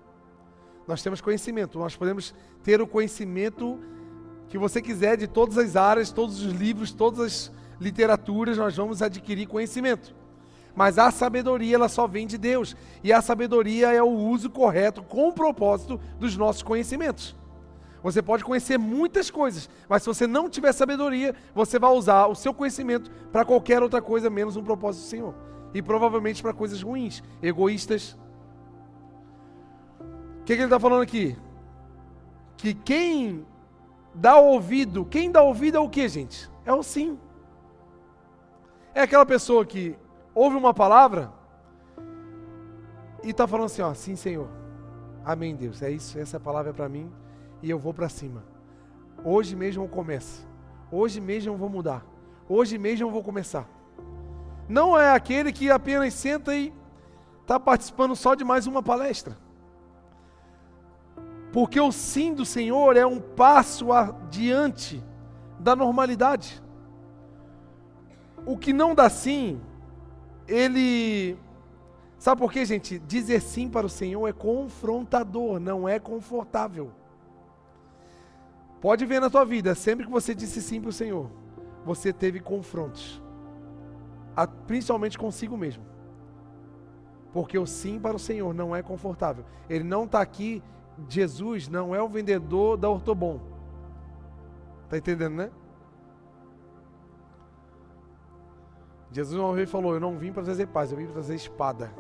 [0.88, 1.78] Nós temos conhecimento.
[1.78, 3.80] Nós podemos ter o conhecimento
[4.48, 9.02] que você quiser de todas as áreas, todos os livros, todas as literaturas, nós vamos
[9.02, 10.16] adquirir conhecimento.
[10.76, 12.76] Mas a sabedoria, ela só vem de Deus.
[13.04, 17.36] E a sabedoria é o uso correto, com o propósito dos nossos conhecimentos.
[18.08, 22.36] Você pode conhecer muitas coisas, mas se você não tiver sabedoria, você vai usar o
[22.36, 25.36] seu conhecimento para qualquer outra coisa menos um propósito do Senhor.
[25.74, 28.18] E provavelmente para coisas ruins, egoístas.
[30.00, 31.36] O que, que ele está falando aqui?
[32.56, 33.46] Que quem
[34.16, 36.50] dá ouvido, quem dá ouvido é o que, gente?
[36.66, 37.20] É o sim.
[38.96, 39.98] É aquela pessoa que
[40.34, 41.30] ouve uma palavra
[43.22, 44.48] e está falando assim, ó, sim, Senhor.
[45.26, 45.82] Amém, Deus.
[45.82, 47.12] É isso, essa palavra é para mim
[47.62, 48.44] e eu vou para cima.
[49.24, 50.48] Hoje mesmo eu começo.
[50.92, 52.06] Hoje mesmo eu vou mudar.
[52.48, 53.68] Hoje mesmo eu vou começar.
[54.70, 56.74] Não é aquele que apenas senta e
[57.42, 59.38] está participando só de mais uma palestra.
[61.52, 65.04] Porque o sim do Senhor é um passo adiante
[65.60, 66.62] da normalidade.
[68.46, 69.60] O que não dá sim,
[70.48, 71.38] ele.
[72.20, 73.00] Sabe por quê, gente?
[73.00, 76.92] Dizer sim para o Senhor é confrontador, não é confortável.
[78.82, 81.30] Pode ver na tua vida, sempre que você disse sim para o Senhor,
[81.84, 83.22] você teve confrontos.
[84.68, 85.84] principalmente consigo mesmo.
[87.34, 89.44] Porque o sim para o Senhor não é confortável.
[89.70, 90.62] Ele não está aqui,
[91.10, 93.40] Jesus não é o vendedor da Ortobon.
[94.86, 95.52] Está entendendo, né?
[99.12, 101.92] Jesus uma vez falou: Eu não vim para trazer paz, eu vim para trazer espada.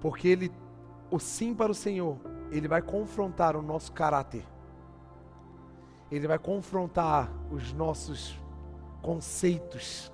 [0.00, 0.52] Porque ele,
[1.10, 2.18] o sim para o Senhor,
[2.56, 4.44] ele vai confrontar o nosso caráter.
[6.10, 8.38] Ele vai confrontar os nossos
[9.02, 10.12] conceitos.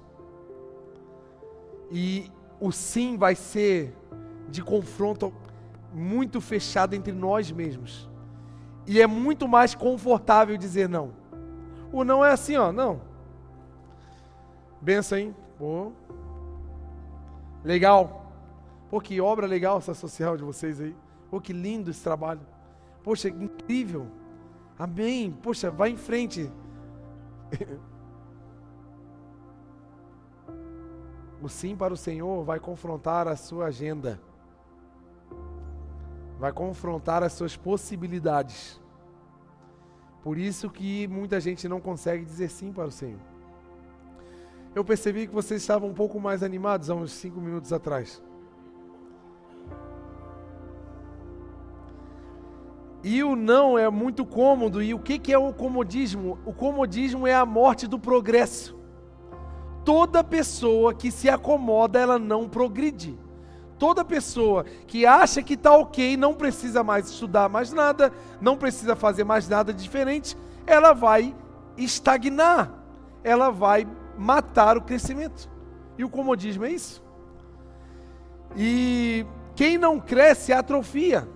[1.90, 3.94] E o sim vai ser
[4.48, 5.32] de confronto
[5.92, 8.08] muito fechado entre nós mesmos.
[8.86, 11.12] E é muito mais confortável dizer não.
[11.92, 13.02] O não é assim, ó, não.
[14.80, 15.36] Benção, hein?
[15.58, 15.92] Pô.
[17.62, 18.32] Legal.
[18.88, 20.96] Pô, que obra legal essa social de vocês aí.
[21.30, 22.40] Pô, que lindo esse trabalho.
[23.02, 24.06] Poxa, incrível.
[24.78, 25.30] Amém.
[25.30, 26.50] Poxa, vai em frente.
[31.42, 34.20] O sim para o Senhor vai confrontar a sua agenda,
[36.38, 38.78] vai confrontar as suas possibilidades.
[40.22, 43.20] Por isso que muita gente não consegue dizer sim para o Senhor.
[44.74, 48.22] Eu percebi que vocês estavam um pouco mais animados há uns cinco minutos atrás.
[53.02, 54.82] E o não é muito cômodo.
[54.82, 56.38] E o que, que é o comodismo?
[56.44, 58.78] O comodismo é a morte do progresso.
[59.84, 63.18] Toda pessoa que se acomoda, ela não progride.
[63.78, 68.94] Toda pessoa que acha que está ok, não precisa mais estudar mais nada, não precisa
[68.94, 70.36] fazer mais nada diferente,
[70.66, 71.34] ela vai
[71.78, 72.70] estagnar,
[73.24, 75.48] ela vai matar o crescimento.
[75.96, 77.02] E o comodismo é isso.
[78.54, 81.26] E quem não cresce atrofia.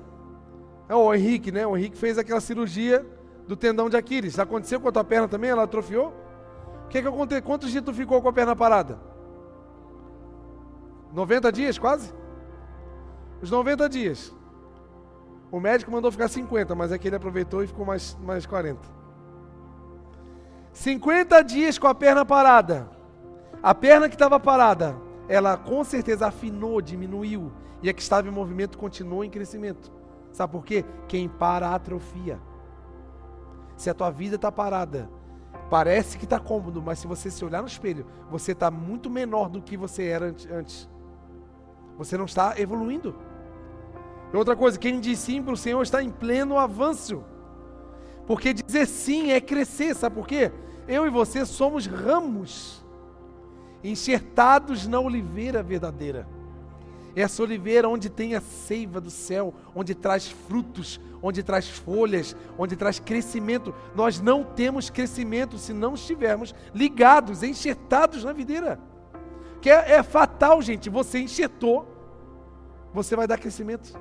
[0.88, 1.66] É o Henrique, né?
[1.66, 3.05] O Henrique fez aquela cirurgia
[3.47, 4.38] do tendão de Aquiles.
[4.38, 5.51] Aconteceu com a tua perna também?
[5.51, 6.12] Ela atrofiou?
[6.85, 7.42] O que, que aconteceu?
[7.42, 8.99] Quantos dias tu ficou com a perna parada?
[11.12, 12.12] 90 dias, quase?
[13.40, 14.35] Os 90 dias.
[15.51, 18.81] O médico mandou ficar 50, mas é que ele aproveitou e ficou mais, mais 40.
[20.73, 22.90] 50 dias com a perna parada.
[23.62, 24.97] A perna que estava parada,
[25.29, 27.53] ela com certeza afinou, diminuiu.
[27.83, 29.92] E a que estava em movimento continuou em crescimento.
[30.35, 30.85] Sabe por quê?
[31.07, 32.40] Quem para atrofia.
[33.77, 35.09] Se a tua vida está parada,
[35.70, 39.49] parece que está cômodo, mas se você se olhar no espelho, você está muito menor
[39.49, 40.90] do que você era antes.
[41.97, 43.14] Você não está evoluindo.
[44.33, 47.23] E outra coisa, quem diz sim para o Senhor está em pleno avanço.
[48.27, 50.51] Porque dizer sim é crescer, sabe por quê?
[50.88, 52.85] Eu e você somos ramos
[53.85, 56.27] enxertados na oliveira verdadeira.
[57.16, 62.74] Essa oliveira onde tem a seiva do céu, onde traz frutos, onde traz folhas, onde
[62.77, 63.74] traz crescimento.
[63.94, 68.81] Nós não temos crescimento se não estivermos ligados, enxertados na videira.
[69.61, 70.90] Que é, é fatal, gente.
[70.90, 71.87] Você enxertou,
[72.92, 73.98] você vai dar crescimento.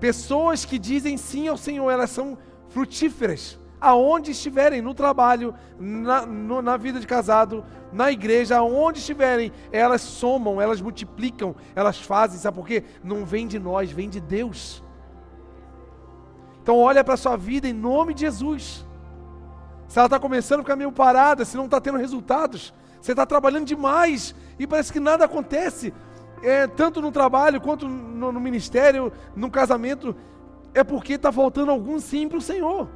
[0.00, 2.36] Pessoas que dizem sim ao Senhor, elas são
[2.68, 7.62] frutíferas aonde estiverem, no trabalho, na, no, na vida de casado,
[7.94, 12.82] na igreja, aonde estiverem, elas somam, elas multiplicam, elas fazem, sabe por quê?
[13.04, 14.82] Não vem de nós, vem de Deus.
[16.60, 18.84] Então olha para a sua vida em nome de Jesus.
[19.86, 23.24] Se ela está começando a ficar meio parada, se não está tendo resultados, você está
[23.24, 25.94] trabalhando demais e parece que nada acontece,
[26.42, 30.16] é, tanto no trabalho quanto no, no ministério, no casamento,
[30.74, 32.88] é porque está faltando algum sim para o Senhor.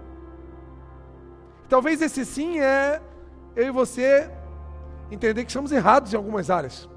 [1.68, 3.00] Talvez esse sim é
[3.54, 4.28] eu e você
[5.10, 6.88] entender que estamos errados em algumas áreas.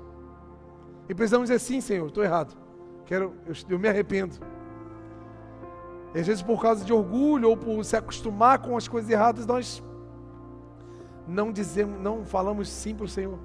[1.09, 2.55] E precisamos dizer sim, Senhor, estou errado.
[3.05, 4.35] Quero, eu, eu me arrependo.
[6.13, 9.45] E às vezes por causa de orgulho ou por se acostumar com as coisas erradas,
[9.45, 9.83] nós
[11.27, 13.39] não dizemos, não falamos sim para o Senhor.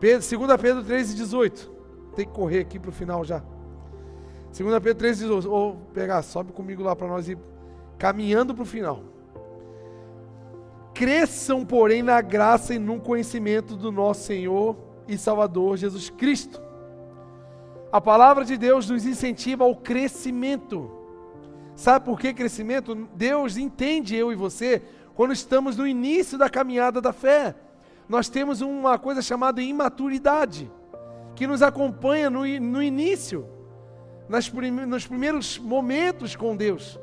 [0.00, 1.70] Pedro, 2 Pedro 3,18.
[2.14, 3.42] Tem que correr aqui para o final já.
[4.56, 5.50] 2 Pedro 3,18.
[5.50, 7.38] Ou pegar, sobe comigo lá para nós ir
[7.98, 9.13] caminhando para o final.
[10.94, 14.76] Cresçam, porém, na graça e no conhecimento do nosso Senhor
[15.08, 16.62] e Salvador Jesus Cristo.
[17.90, 20.90] A palavra de Deus nos incentiva ao crescimento.
[21.74, 23.08] Sabe por que crescimento?
[23.14, 24.82] Deus entende eu e você
[25.14, 27.54] quando estamos no início da caminhada da fé.
[28.08, 30.70] Nós temos uma coisa chamada imaturidade,
[31.34, 33.48] que nos acompanha no, no início,
[34.28, 34.52] nas,
[34.86, 36.98] nos primeiros momentos com Deus.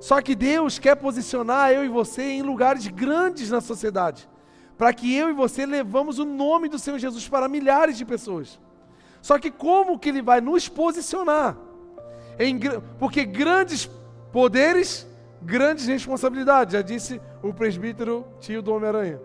[0.00, 4.28] Só que Deus quer posicionar eu e você em lugares grandes na sociedade,
[4.76, 8.60] para que eu e você levamos o nome do Senhor Jesus para milhares de pessoas.
[9.20, 11.56] Só que como que ele vai nos posicionar?
[12.38, 12.58] Em,
[12.98, 13.90] porque grandes
[14.32, 15.06] poderes,
[15.42, 19.20] grandes responsabilidades, já disse o presbítero tio do Homem-Aranha.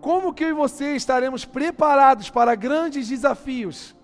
[0.00, 3.94] Como que eu e você estaremos preparados para grandes desafios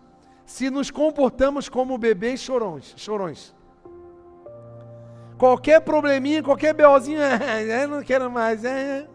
[0.47, 2.95] se nos comportamos como bebês chorões?
[2.97, 3.55] chorões?
[5.37, 8.65] Qualquer probleminha, qualquer BOzinho, é, não quero mais.
[8.65, 9.07] É.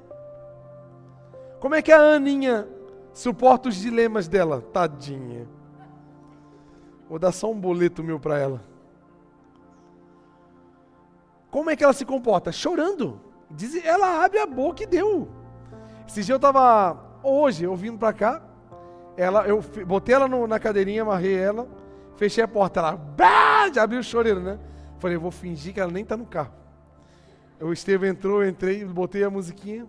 [1.60, 2.67] Como é que a Aninha
[3.13, 4.62] suporta os dilemas dela?
[4.62, 5.48] Tadinha.
[7.10, 8.62] Vou dar só um boleto meu para ela.
[11.50, 12.52] Como é que ela se comporta?
[12.52, 13.20] Chorando.
[13.50, 15.28] Diz, ela abre a boca e deu.
[16.08, 18.41] Esse dia eu estava, hoje, eu vindo para cá,
[19.17, 21.67] ela, eu botei ela no, na cadeirinha, amarrei ela,
[22.15, 24.60] fechei a porta, ela bah, já abriu o choreiro, né?
[25.00, 26.54] Falei, vou fingir que ela nem está no carro.
[27.60, 29.88] O Estevam entrou, eu entrei, botei a musiquinha.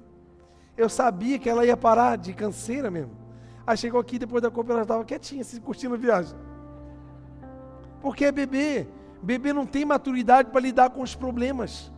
[0.76, 3.12] Eu sabia que ela ia parar de canseira mesmo.
[3.66, 6.36] Aí chegou aqui, depois da compra, ela estava quietinha, se curtindo a viagem.
[8.00, 8.86] Porque é bebê.
[9.22, 11.92] Bebê não tem maturidade para lidar com os problemas.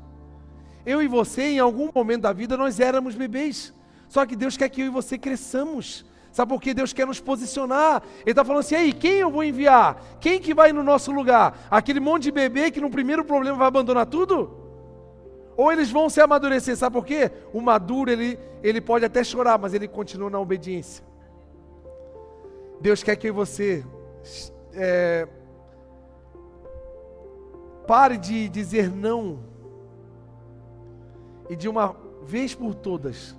[0.84, 3.72] Eu e você, em algum momento da vida, nós éramos bebês.
[4.08, 6.04] Só que Deus quer que eu e você cresçamos.
[6.34, 8.02] Sabe por que Deus quer nos posicionar?
[8.22, 10.02] Ele está falando assim, aí, quem eu vou enviar?
[10.20, 11.56] Quem que vai no nosso lugar?
[11.70, 14.50] Aquele monte de bebê que no primeiro problema vai abandonar tudo?
[15.56, 17.30] Ou eles vão se amadurecer, sabe por quê?
[17.52, 21.04] O maduro, ele, ele pode até chorar, mas ele continua na obediência.
[22.80, 23.84] Deus quer que você
[24.72, 25.28] é,
[27.86, 29.38] Pare de dizer não.
[31.48, 31.94] E de uma
[32.24, 33.36] vez por todas,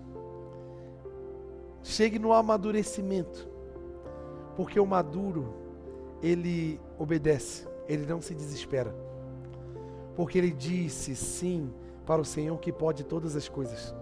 [1.86, 3.48] chegue no amadurecimento.
[4.56, 5.54] Porque o maduro,
[6.21, 8.93] ele obedece, ele não se desespera.
[10.15, 11.71] Porque ele disse sim
[12.06, 13.93] para o Senhor que pode todas as coisas.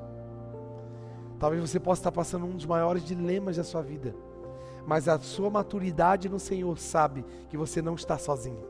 [1.40, 4.16] Talvez você possa estar passando um dos maiores dilemas da sua vida,
[4.88, 8.64] mas a sua maturidade no Senhor sabe que você não está sozinho.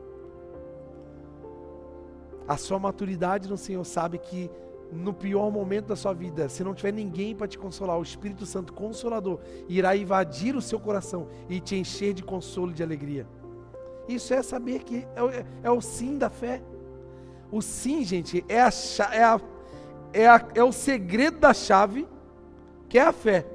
[2.47, 4.49] A sua maturidade no Senhor sabe que
[4.93, 8.45] no pior momento da sua vida, se não tiver ninguém para te consolar, o Espírito
[8.45, 13.27] Santo Consolador irá invadir o seu coração e te encher de consolo e de alegria.
[14.07, 16.61] Isso é saber que é, é, o sim da fé.
[17.51, 18.69] O sim, gente, é, a,
[19.11, 19.41] é, a,
[20.13, 22.07] é, a, é o segredo da chave,
[22.87, 23.45] que é a fé.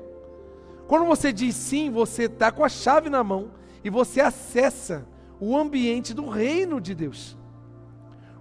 [0.86, 3.50] Quando você diz sim, você está com a chave na mão
[3.84, 5.06] e você acessa
[5.38, 7.37] o ambiente do reino de Deus.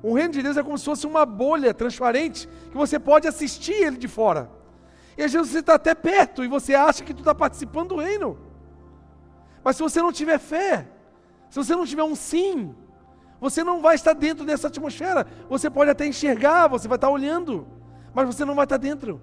[0.02, 3.74] O reino de Deus é como se fosse uma bolha transparente que você pode assistir
[3.74, 4.50] ele de fora.
[5.18, 7.98] E às vezes você está até perto e você acha que tu está participando do
[7.98, 8.38] reino.
[9.64, 10.88] Mas se você não tiver fé,
[11.50, 12.76] se você não tiver um sim,
[13.40, 15.26] você não vai estar dentro dessa atmosfera.
[15.50, 17.68] Você pode até enxergar, você vai estar olhando,
[18.14, 19.22] mas você não vai estar dentro.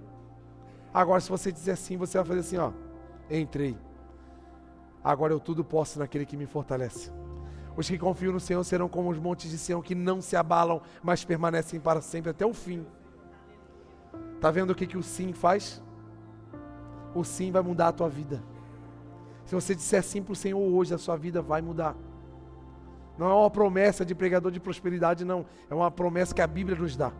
[0.92, 2.72] Agora, se você dizer sim, você vai fazer assim: ó,
[3.30, 3.76] entrei.
[5.02, 7.12] Agora eu tudo posso naquele que me fortalece.
[7.76, 10.80] Os que confiam no Senhor serão como os montes de Sião que não se abalam,
[11.02, 12.86] mas permanecem para sempre até o fim.
[14.36, 15.82] Está vendo o que, que o sim faz?
[17.14, 18.42] O sim vai mudar a tua vida.
[19.44, 21.96] Se você disser sim para o Senhor hoje, a sua vida vai mudar.
[23.18, 25.46] Não é uma promessa de pregador de prosperidade, não.
[25.68, 27.12] É uma promessa que a Bíblia nos dá.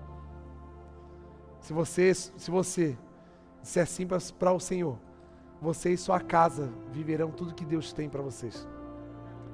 [1.60, 2.96] Se você, se você
[3.62, 4.98] disser sim para o Senhor,
[5.60, 8.66] você e sua casa viverão tudo que Deus tem para vocês.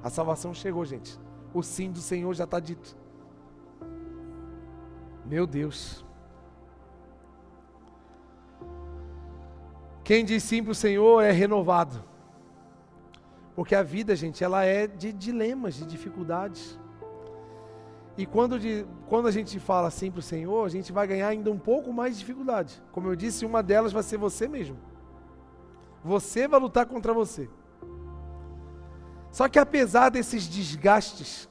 [0.03, 1.19] A salvação chegou, gente.
[1.53, 2.97] O sim do Senhor já está dito.
[5.25, 6.03] Meu Deus.
[10.03, 12.03] Quem diz sim para o Senhor é renovado.
[13.55, 16.79] Porque a vida, gente, ela é de dilemas, de dificuldades.
[18.17, 21.27] E quando, de, quando a gente fala sim para o Senhor, a gente vai ganhar
[21.27, 22.81] ainda um pouco mais de dificuldade.
[22.91, 24.77] Como eu disse, uma delas vai ser você mesmo.
[26.03, 27.49] Você vai lutar contra você.
[29.31, 31.49] Só que apesar desses desgastes,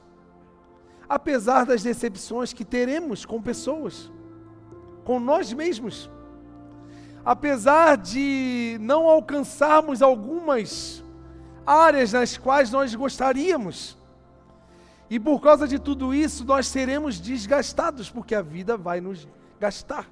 [1.09, 4.11] apesar das decepções que teremos com pessoas,
[5.03, 6.09] com nós mesmos,
[7.25, 11.03] apesar de não alcançarmos algumas
[11.65, 13.97] áreas nas quais nós gostaríamos,
[15.09, 19.27] e por causa de tudo isso, nós seremos desgastados, porque a vida vai nos
[19.59, 20.07] gastar.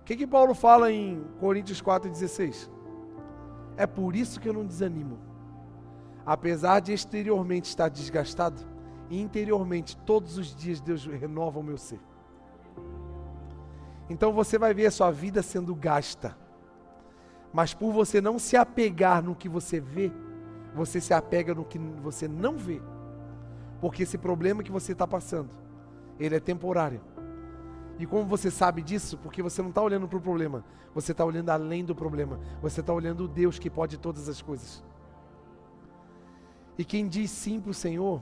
[0.00, 2.68] O que, que Paulo fala em Coríntios 4,16?
[3.76, 5.25] É por isso que eu não desanimo
[6.26, 8.60] apesar de exteriormente estar desgastado,
[9.08, 12.00] interiormente todos os dias Deus renova o meu ser.
[14.10, 16.36] Então você vai ver a sua vida sendo gasta.
[17.52, 20.12] Mas por você não se apegar no que você vê,
[20.74, 22.82] você se apega no que você não vê.
[23.80, 25.50] Porque esse problema que você está passando,
[26.18, 27.00] ele é temporário.
[27.98, 29.16] E como você sabe disso?
[29.18, 30.64] Porque você não está olhando para o problema,
[30.94, 32.38] você está olhando além do problema.
[32.60, 34.84] Você está olhando o Deus que pode todas as coisas.
[36.78, 38.20] E quem diz sim para o Senhor,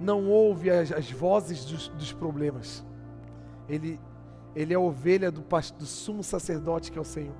[0.00, 2.84] não ouve as, as vozes dos, dos, problemas.
[3.68, 3.98] Ele,
[4.54, 5.42] ele é a ovelha do,
[5.78, 7.34] do sumo sacerdote que é o Senhor.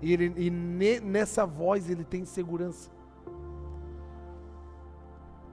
[0.00, 2.90] E, ele, e ne, nessa voz ele tem segurança.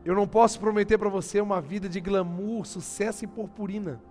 [0.06, 4.02] Eu não posso prometer para você uma vida de glamour, sucesso e purpurina.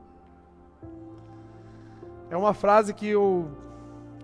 [2.30, 3.50] É uma frase que eu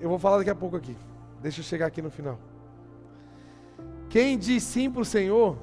[0.00, 0.96] eu vou falar daqui a pouco aqui.
[1.42, 2.38] Deixa eu chegar aqui no final.
[4.08, 5.58] Quem diz sim para o Senhor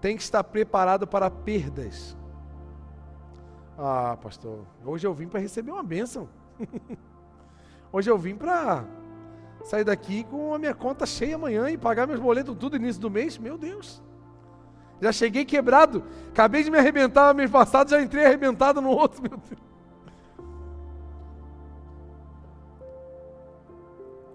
[0.00, 2.16] tem que estar preparado para perdas.
[3.76, 6.28] Ah, pastor, hoje eu vim para receber uma bênção.
[7.92, 8.84] hoje eu vim para
[9.64, 13.10] sair daqui com a minha conta cheia amanhã e pagar meus boletos tudo início do
[13.10, 13.36] mês.
[13.36, 14.02] Meu Deus.
[15.00, 16.04] Já cheguei quebrado.
[16.28, 19.22] Acabei de me arrebentar no mês passado, já entrei arrebentado no outro.
[19.28, 19.70] Meu Deus.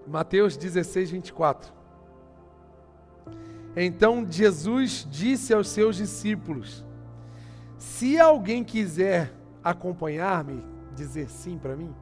[0.08, 1.74] Mateus 16, 24.
[3.76, 6.86] Então Jesus disse aos seus discípulos:
[7.78, 10.64] Se alguém quiser acompanhar-me,
[10.96, 11.94] dizer sim para mim,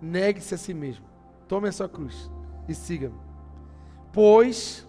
[0.00, 1.04] negue-se a si mesmo,
[1.48, 2.30] tome a sua cruz
[2.68, 3.18] e siga-me.
[4.12, 4.86] Pois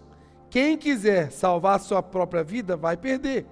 [0.50, 3.46] quem quiser salvar a sua própria vida vai perder,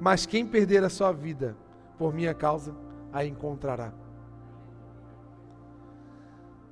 [0.00, 1.56] mas quem perder a sua vida
[1.98, 2.74] por minha causa,
[3.12, 3.92] a encontrará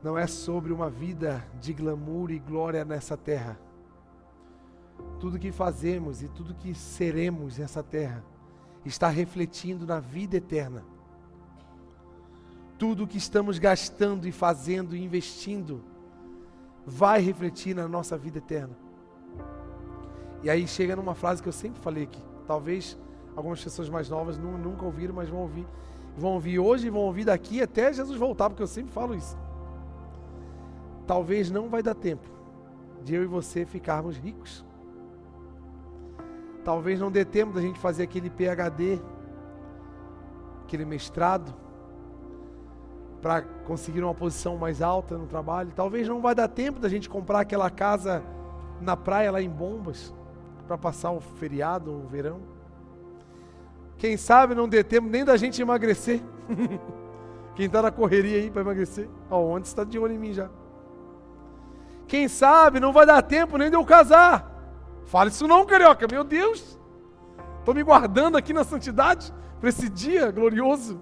[0.02, 3.58] não é sobre uma vida de glamour e glória nessa terra.
[5.20, 8.24] Tudo que fazemos e tudo que seremos nessa terra
[8.84, 10.84] está refletindo na vida eterna.
[12.78, 15.82] Tudo que estamos gastando e fazendo e investindo
[16.86, 18.76] vai refletir na nossa vida eterna.
[20.42, 22.22] E aí chega numa frase que eu sempre falei aqui.
[22.46, 22.96] Talvez
[23.34, 25.66] algumas pessoas mais novas nunca ouviram, mas vão ouvir.
[26.16, 29.36] Vão ouvir hoje e vão ouvir daqui até Jesus voltar, porque eu sempre falo isso
[31.08, 32.28] talvez não vai dar tempo
[33.02, 34.64] de eu e você ficarmos ricos.
[36.68, 39.00] Talvez não dê tempo da gente fazer aquele PhD,
[40.66, 41.54] aquele mestrado,
[43.22, 45.72] para conseguir uma posição mais alta no trabalho.
[45.74, 48.22] Talvez não vai dar tempo da gente comprar aquela casa
[48.82, 50.12] na praia lá em Bombas,
[50.66, 52.40] para passar o feriado, o verão.
[53.96, 56.20] Quem sabe não dê tempo nem da gente emagrecer.
[57.56, 59.08] Quem está na correria aí para emagrecer?
[59.30, 60.50] Ó, onde está de olho em mim já?
[62.06, 64.47] Quem sabe não vai dar tempo nem de eu casar.
[65.08, 66.78] Fala isso não, carioca, meu Deus.
[67.58, 71.00] Estou me guardando aqui na santidade para esse dia glorioso.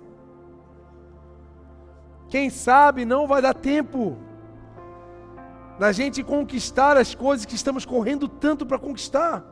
[2.28, 4.16] Quem sabe não vai dar tempo
[5.76, 9.44] da gente conquistar as coisas que estamos correndo tanto para conquistar.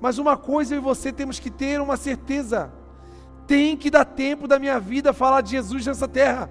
[0.00, 2.72] Mas uma coisa eu e você temos que ter uma certeza:
[3.48, 6.48] tem que dar tempo da minha vida falar de Jesus nessa terra.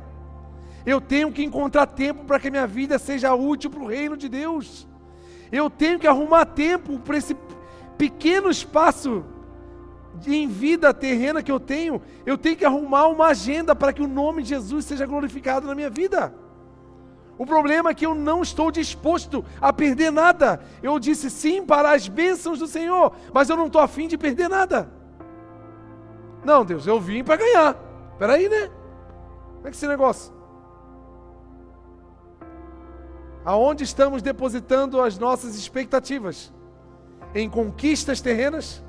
[0.86, 4.18] Eu tenho que encontrar tempo para que a minha vida seja útil para o reino
[4.18, 4.91] de Deus.
[5.52, 7.36] Eu tenho que arrumar tempo para esse
[7.98, 9.24] pequeno espaço
[10.26, 12.02] em vida terrena que eu tenho.
[12.26, 15.76] Eu tenho que arrumar uma agenda para que o nome de Jesus seja glorificado na
[15.76, 16.34] minha vida.
[17.38, 20.62] O problema é que eu não estou disposto a perder nada.
[20.84, 24.48] Eu disse sim para as bênçãos do Senhor, mas eu não estou afim de perder
[24.48, 24.92] nada.
[26.44, 27.76] Não, Deus, eu vim para ganhar.
[28.14, 28.70] Espera aí, né?
[29.56, 30.41] Como é que é esse negócio?
[33.44, 36.54] Aonde estamos depositando as nossas expectativas?
[37.34, 38.84] Em conquistas terrenas?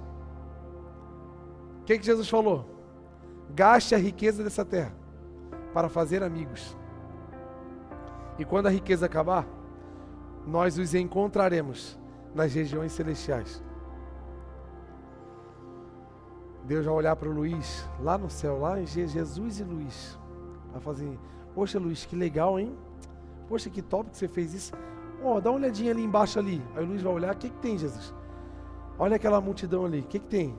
[1.80, 2.66] O que, que Jesus falou?
[3.54, 4.94] Gaste a riqueza dessa terra
[5.72, 6.76] para fazer amigos.
[8.38, 9.46] E quando a riqueza acabar,
[10.46, 11.98] nós os encontraremos
[12.34, 13.62] nas regiões celestiais.
[16.64, 20.18] Deus vai olhar para o Luiz lá no céu, lá em Jesus e Luiz.
[20.72, 21.18] Vai fazer,
[21.54, 22.76] poxa Luiz, que legal, hein?
[23.48, 24.72] Poxa, que top que você fez isso.
[25.22, 26.62] Ó, oh, dá uma olhadinha ali embaixo ali.
[26.74, 28.14] Aí o Luiz vai olhar, o que, que tem, Jesus?
[28.98, 30.54] Olha aquela multidão ali, o que, que tem?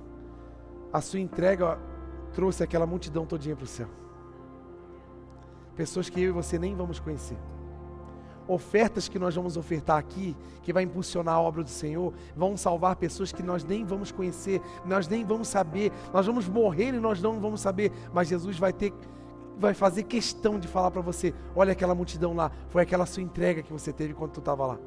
[0.91, 1.77] A sua entrega
[2.33, 3.87] trouxe aquela multidão todinha para o céu.
[5.75, 7.37] Pessoas que eu e você nem vamos conhecer.
[8.47, 12.95] Ofertas que nós vamos ofertar aqui, que vai impulsionar a obra do Senhor, vão salvar
[12.97, 17.21] pessoas que nós nem vamos conhecer, nós nem vamos saber, nós vamos morrer e nós
[17.21, 18.93] não vamos saber, mas Jesus vai ter
[19.57, 23.63] vai fazer questão de falar para você: olha aquela multidão lá, foi aquela sua entrega
[23.63, 24.79] que você teve quando tu estava lá.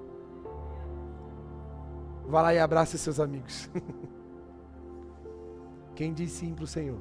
[2.27, 3.71] Vá lá e abrace seus amigos.
[5.95, 6.99] Quem diz sim para o Senhor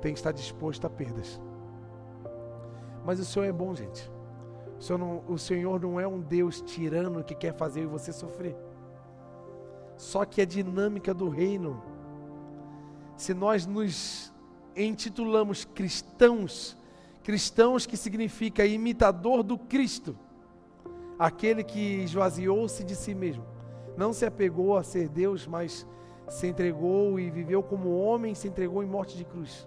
[0.00, 1.40] tem que estar disposto a perdas.
[3.04, 4.10] Mas o Senhor é bom, gente.
[4.78, 8.56] O Senhor, não, o Senhor não é um Deus tirano que quer fazer você sofrer.
[9.96, 11.82] Só que a dinâmica do reino,
[13.16, 14.32] se nós nos
[14.76, 16.76] intitulamos cristãos,
[17.22, 20.16] cristãos que significa imitador do Cristo,
[21.18, 23.44] aquele que esvaziou-se de si mesmo,
[23.96, 25.86] não se apegou a ser Deus, mas
[26.28, 29.66] se entregou e viveu como homem, se entregou em morte de cruz.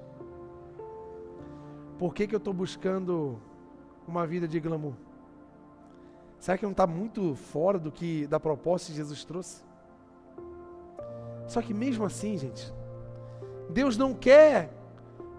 [1.97, 3.39] Por que, que eu estou buscando
[4.07, 4.93] uma vida de glamour?
[6.39, 9.61] Será que não está muito fora do que da proposta que Jesus trouxe?
[11.47, 12.71] Só que mesmo assim, gente,
[13.69, 14.71] Deus não quer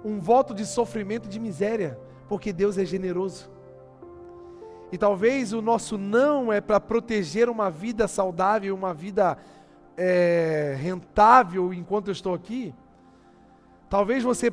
[0.05, 1.98] um voto de sofrimento e de miséria,
[2.28, 3.51] porque Deus é generoso.
[4.92, 9.38] E talvez o nosso não é para proteger uma vida saudável, uma vida
[9.96, 12.74] é, rentável enquanto eu estou aqui.
[13.88, 14.53] Talvez você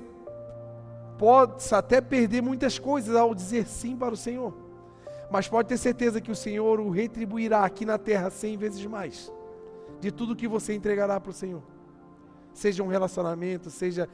[1.18, 4.54] possa até perder muitas coisas ao dizer sim para o Senhor.
[5.32, 9.32] Mas pode ter certeza que o Senhor o retribuirá aqui na terra cem vezes mais
[10.00, 11.64] de tudo que você entregará para o Senhor.
[12.54, 14.08] Seja um relacionamento, seja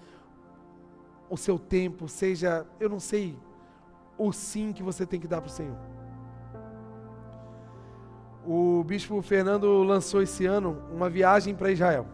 [1.34, 3.36] o seu tempo, seja, eu não sei,
[4.16, 5.76] o sim que você tem que dar para o Senhor.
[8.46, 12.06] O bispo Fernando lançou esse ano uma viagem para Israel.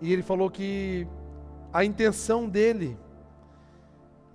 [0.00, 1.04] E ele falou que
[1.72, 2.96] a intenção dele,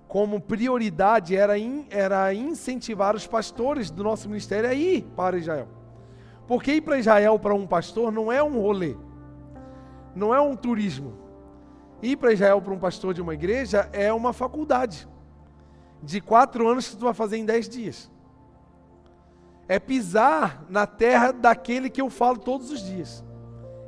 [0.05, 5.69] como prioridade, era, in, era incentivar os pastores do nosso ministério a ir para Israel.
[6.45, 8.97] Porque ir para Israel para um pastor não é um rolê,
[10.13, 11.24] não é um turismo.
[12.01, 15.07] Ir para Israel para um pastor de uma igreja é uma faculdade
[16.01, 18.11] de quatro anos que tu vai fazer em dez dias.
[19.67, 23.23] É pisar na terra daquele que eu falo todos os dias.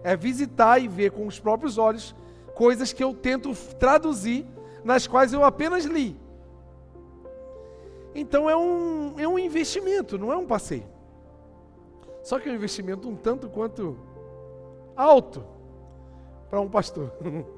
[0.04, 2.16] É visitar e ver com os próprios olhos
[2.56, 4.44] coisas que eu tento traduzir,
[4.84, 6.20] nas quais eu apenas li.
[8.16, 10.86] Então é um, é um investimento, não é um passeio.
[12.24, 13.96] Só que é um investimento um tanto quanto
[14.96, 15.46] alto
[16.50, 17.14] para um pastor.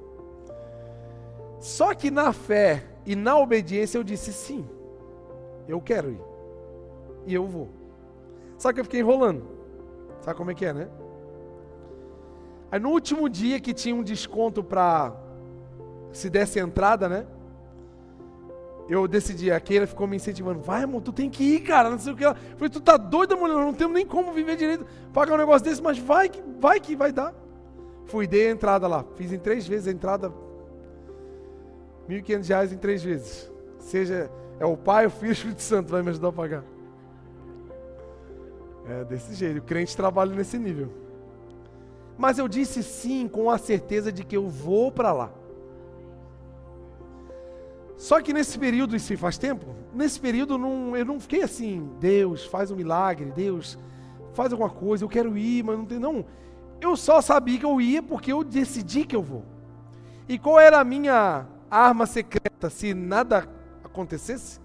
[1.60, 4.68] Só que na fé e na obediência eu disse sim,
[5.68, 6.22] eu quero ir.
[7.26, 7.70] E eu vou.
[8.58, 9.46] Só que eu fiquei enrolando.
[10.22, 10.90] Sabe como é que é, né?
[12.72, 15.14] Aí no último dia que tinha um desconto para
[16.12, 17.26] se desse entrada, né?
[18.90, 22.00] eu decidi, a Keila ficou me incentivando, vai amor, tu tem que ir, cara, não
[22.00, 22.26] sei o que.
[22.26, 24.84] Eu falei, tu tá doida, mulher, não temos nem como viver direito,
[25.14, 27.34] pagar um negócio desse, mas vai que vai que vai dar.
[28.06, 30.34] Fui, dei a entrada lá, fiz em três vezes a entrada,
[32.10, 33.52] 1.500 reais em três vezes.
[33.80, 36.64] Seja, é o Pai, o Filho e o Espírito Santo vai me ajudar a pagar.
[38.88, 40.92] É desse jeito, o crente trabalha nesse nível.
[42.18, 45.32] Mas eu disse sim com a certeza de que eu vou para lá.
[47.96, 52.46] Só que nesse período, isso faz tempo, nesse período não, eu não fiquei assim, Deus
[52.46, 53.78] faz um milagre, Deus
[54.34, 56.00] faz alguma coisa, eu quero ir, mas não tem.
[56.00, 56.26] Não.
[56.82, 59.44] Eu só sabia que eu ia porque eu decidi que eu vou.
[60.30, 63.50] E qual era a minha arma secreta se nada
[63.84, 64.60] acontecesse?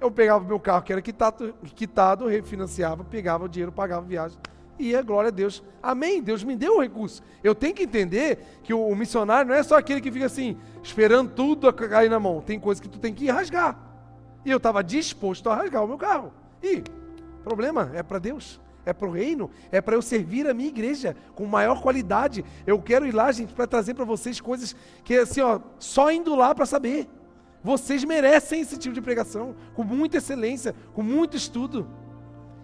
[0.00, 4.38] Eu pegava meu carro que era quitado, quitado refinanciava, pegava o dinheiro, pagava a viagem
[4.78, 5.62] e a glória a Deus.
[5.82, 6.22] Amém.
[6.22, 7.22] Deus me deu o recurso.
[7.42, 10.58] Eu tenho que entender que o, o missionário não é só aquele que fica assim,
[10.82, 12.40] esperando tudo cair na mão.
[12.40, 13.78] Tem coisa que tu tem que rasgar.
[14.44, 16.32] E eu estava disposto a rasgar o meu carro.
[16.62, 16.82] E
[17.42, 18.60] problema é para Deus.
[18.86, 22.44] É para o reino, é para eu servir a minha igreja com maior qualidade.
[22.66, 26.34] Eu quero ir lá, gente, para trazer para vocês coisas que, assim, ó, só indo
[26.34, 27.08] lá para saber.
[27.62, 31.88] Vocês merecem esse tipo de pregação, com muita excelência, com muito estudo.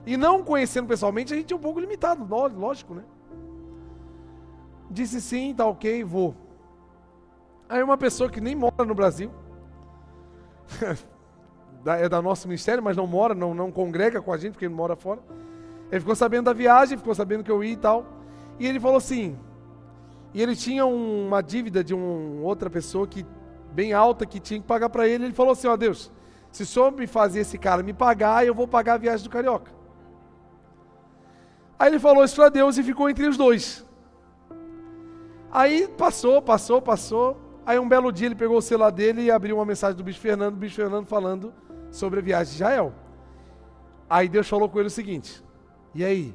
[0.04, 2.26] E não conhecendo pessoalmente, a gente é um pouco limitado,
[2.58, 3.02] lógico, né?
[4.90, 6.34] Disse sim, tá ok, vou.
[7.68, 9.30] Aí uma pessoa que nem mora no Brasil,
[11.86, 14.74] é da nosso ministério, mas não mora, não, não congrega com a gente, porque ele
[14.74, 15.20] mora fora.
[15.90, 18.06] Ele ficou sabendo da viagem, ficou sabendo que eu ia e tal.
[18.58, 19.38] E ele falou assim,
[20.32, 23.26] e ele tinha uma dívida de uma outra pessoa que
[23.72, 25.24] bem alta que tinha que pagar para ele.
[25.24, 26.10] Ele falou assim: ó Deus,
[26.50, 29.30] se o senhor me fazer esse cara me pagar, eu vou pagar a viagem do
[29.30, 29.72] carioca.
[31.78, 33.86] Aí ele falou isso para Deus e ficou entre os dois.
[35.50, 37.40] Aí passou, passou, passou.
[37.64, 40.20] Aí um belo dia ele pegou o celular dele e abriu uma mensagem do bicho
[40.20, 41.52] Fernando, bicho Fernando falando
[41.90, 42.92] sobre a viagem de Israel.
[44.08, 45.42] Aí Deus falou com ele o seguinte:
[45.94, 46.34] E aí?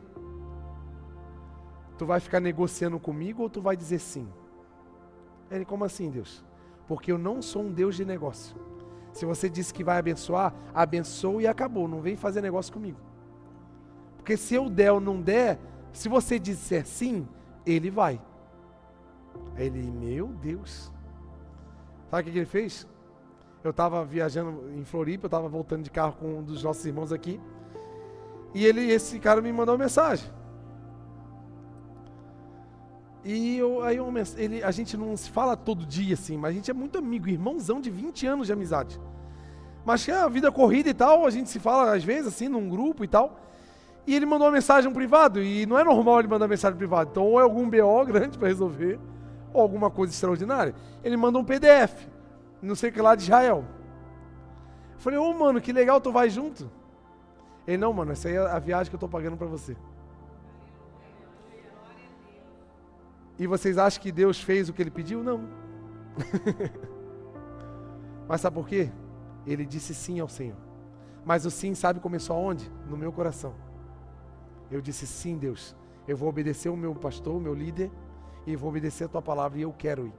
[1.98, 4.28] Tu vai ficar negociando comigo ou tu vai dizer sim?
[5.50, 6.44] Ele, como assim, Deus?
[6.88, 8.56] Porque eu não sou um Deus de negócio.
[9.14, 11.88] Se você disse que vai abençoar, abençoa e acabou.
[11.88, 13.00] Não vem fazer negócio comigo.
[14.18, 15.60] Porque se eu der ou não der,
[15.94, 17.28] se você disser sim,
[17.66, 18.22] ele vai.
[19.56, 20.92] Ele, meu Deus.
[22.10, 22.86] Sabe o que ele fez?
[23.64, 27.12] Eu estava viajando em Floripa, eu estava voltando de carro com um dos nossos irmãos
[27.12, 27.40] aqui.
[28.56, 30.32] E ele, esse cara me mandou uma mensagem.
[33.22, 36.54] E eu, aí eu, ele, a gente não se fala todo dia assim, mas a
[36.54, 38.98] gente é muito amigo, irmãozão de 20 anos de amizade.
[39.84, 42.70] Mas que a vida corrida e tal, a gente se fala às vezes assim, num
[42.70, 43.42] grupo e tal.
[44.08, 47.10] E ele mandou uma mensagem privado, e não é normal ele mandar mensagem privada.
[47.12, 48.98] Então, ou é algum BO grande para resolver,
[49.52, 50.74] ou alguma coisa extraordinária.
[51.04, 52.08] Ele mandou um PDF,
[52.62, 53.66] não sei o que lá de Israel.
[54.98, 56.72] Falei, ô oh, mano, que legal, tu vai junto.
[57.68, 59.76] Ele, não, mano, essa aí é a viagem que eu estou pagando para você.
[63.38, 65.24] E vocês acham que Deus fez o que ele pediu?
[65.24, 65.50] Não.
[68.28, 68.90] Mas sabe por quê?
[69.46, 70.58] Ele disse sim ao Senhor.
[71.26, 72.72] Mas o sim, sabe, começou aonde?
[72.90, 73.54] No meu coração.
[74.72, 75.76] Eu disse sim, Deus.
[76.08, 77.92] Eu vou obedecer o meu pastor, o meu líder,
[78.46, 80.14] e vou obedecer a tua palavra, e eu quero ir.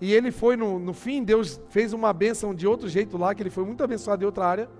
[0.00, 3.42] E ele foi, no, no fim, Deus fez uma bênção de outro jeito lá, que
[3.42, 4.70] ele foi muito abençoado em outra área.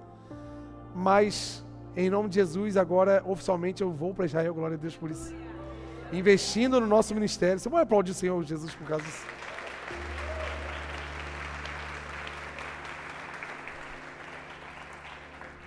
[0.95, 1.65] Mas,
[1.97, 5.35] em nome de Jesus, agora, oficialmente, eu vou para Israel, glória a Deus por isso.
[6.13, 7.59] Investindo no nosso ministério.
[7.59, 9.27] Você pode aplaudir o Senhor Jesus por causa disso?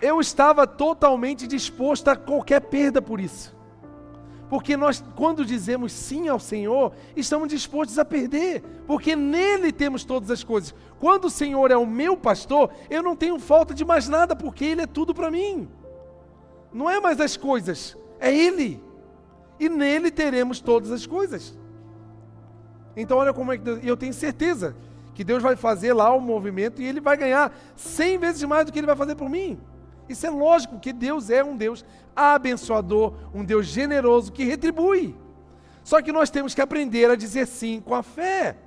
[0.04, 3.56] eu estava totalmente disposto a qualquer perda por isso.
[4.54, 10.30] Porque nós, quando dizemos sim ao Senhor, estamos dispostos a perder, porque nele temos todas
[10.30, 10.76] as coisas.
[11.00, 14.64] Quando o Senhor é o meu pastor, eu não tenho falta de mais nada, porque
[14.64, 15.68] Ele é tudo para mim.
[16.72, 18.80] Não é mais as coisas, é Ele.
[19.60, 21.58] E nele teremos todas as coisas.
[22.96, 24.76] Então, olha como é que Deus, eu tenho certeza
[25.16, 28.72] que Deus vai fazer lá o movimento e Ele vai ganhar cem vezes mais do
[28.72, 29.60] que Ele vai fazer por mim.
[30.08, 31.84] Isso é lógico, que Deus é um Deus
[32.16, 35.16] abençoador, um Deus generoso que retribui.
[35.84, 38.58] Só que nós temos que aprender a dizer sim com a fé,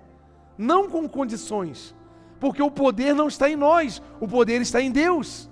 [0.59, 1.95] não com condições,
[2.39, 5.51] porque o poder não está em nós, o poder está em Deus.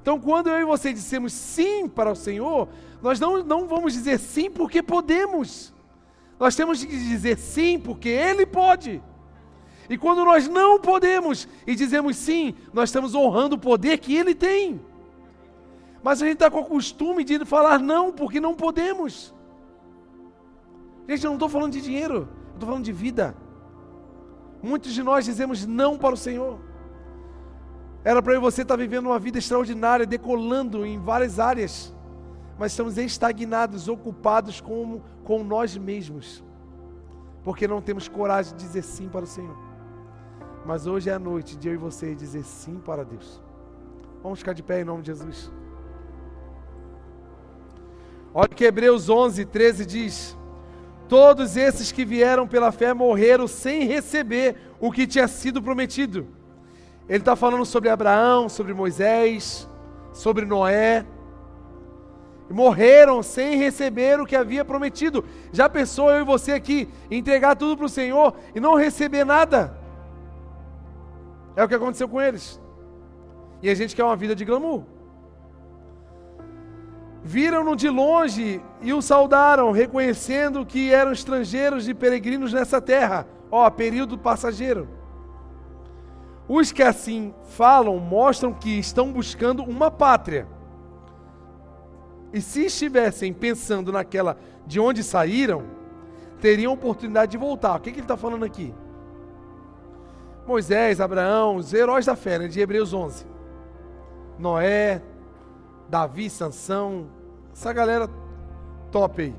[0.00, 2.68] Então, quando eu e você dissemos sim para o Senhor,
[3.02, 5.74] nós não, não vamos dizer sim porque podemos,
[6.38, 9.02] nós temos que dizer sim porque Ele pode.
[9.90, 14.34] E quando nós não podemos e dizemos sim, nós estamos honrando o poder que Ele
[14.34, 14.80] tem.
[16.02, 19.34] Mas a gente está com o costume de falar não, porque não podemos.
[21.08, 23.34] Gente, eu não estou falando de dinheiro, eu estou falando de vida.
[24.62, 26.58] Muitos de nós dizemos não para o Senhor.
[28.02, 31.94] Era para eu e você estar tá vivendo uma vida extraordinária, decolando em várias áreas,
[32.58, 36.42] mas estamos estagnados, ocupados com, com nós mesmos,
[37.44, 39.56] porque não temos coragem de dizer sim para o Senhor.
[40.64, 43.42] Mas hoje é a noite de eu e você dizer sim para Deus.
[44.22, 45.50] Vamos ficar de pé em nome de Jesus.
[48.32, 50.36] Olha que Hebreus 11, 13 diz:
[51.08, 56.26] Todos esses que vieram pela fé morreram sem receber o que tinha sido prometido.
[57.08, 59.68] Ele está falando sobre Abraão, sobre Moisés,
[60.12, 61.04] sobre Noé.
[62.48, 65.24] Morreram sem receber o que havia prometido.
[65.52, 69.76] Já pensou eu e você aqui entregar tudo para o Senhor e não receber nada?
[71.54, 72.60] É o que aconteceu com eles.
[73.62, 74.84] E a gente quer uma vida de glamour.
[77.22, 83.26] Viram-no de longe e o saudaram, reconhecendo que eram estrangeiros e peregrinos nessa terra.
[83.50, 84.88] Ó, período passageiro.
[86.48, 90.48] Os que assim falam mostram que estão buscando uma pátria.
[92.32, 95.64] E se estivessem pensando naquela de onde saíram,
[96.40, 97.76] teriam oportunidade de voltar.
[97.76, 98.74] O que, que ele está falando aqui?
[100.46, 103.26] Moisés, Abraão, os heróis da fé, né, de Hebreus 11.
[104.38, 105.02] Noé,
[105.90, 107.08] Davi, Sansão,
[107.52, 108.08] essa galera
[108.92, 109.34] top aí.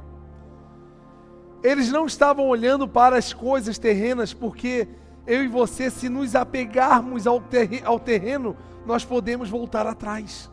[1.64, 4.88] Eles não estavam olhando para as coisas terrenas, porque
[5.26, 7.42] eu e você, se nos apegarmos ao,
[7.86, 10.52] ao terreno, nós podemos voltar atrás.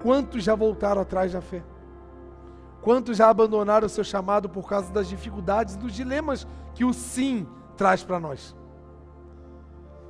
[0.00, 1.62] Quantos já voltaram atrás da fé?
[2.80, 6.92] Quantos já abandonaram o seu chamado por causa das dificuldades e dos dilemas que o
[6.92, 8.54] sim traz para nós?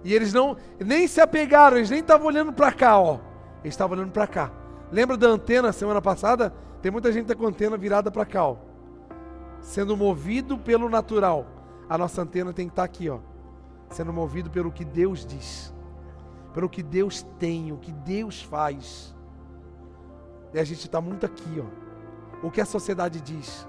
[0.05, 3.30] E eles não nem se apegaram, eles nem estavam olhando para cá, ó.
[3.63, 4.51] Ele estava olhando para cá.
[4.91, 6.53] Lembra da antena semana passada?
[6.83, 8.57] Tem muita gente com a antena virada para cá, ó.
[9.61, 11.47] Sendo movido pelo natural.
[11.89, 13.19] A nossa antena tem que estar tá aqui, ó.
[13.91, 15.75] Sendo movido pelo que Deus diz.
[16.55, 19.15] Pelo que Deus tem, o que Deus faz.
[20.55, 22.47] E a gente está muito aqui, ó.
[22.47, 23.69] O que a sociedade diz.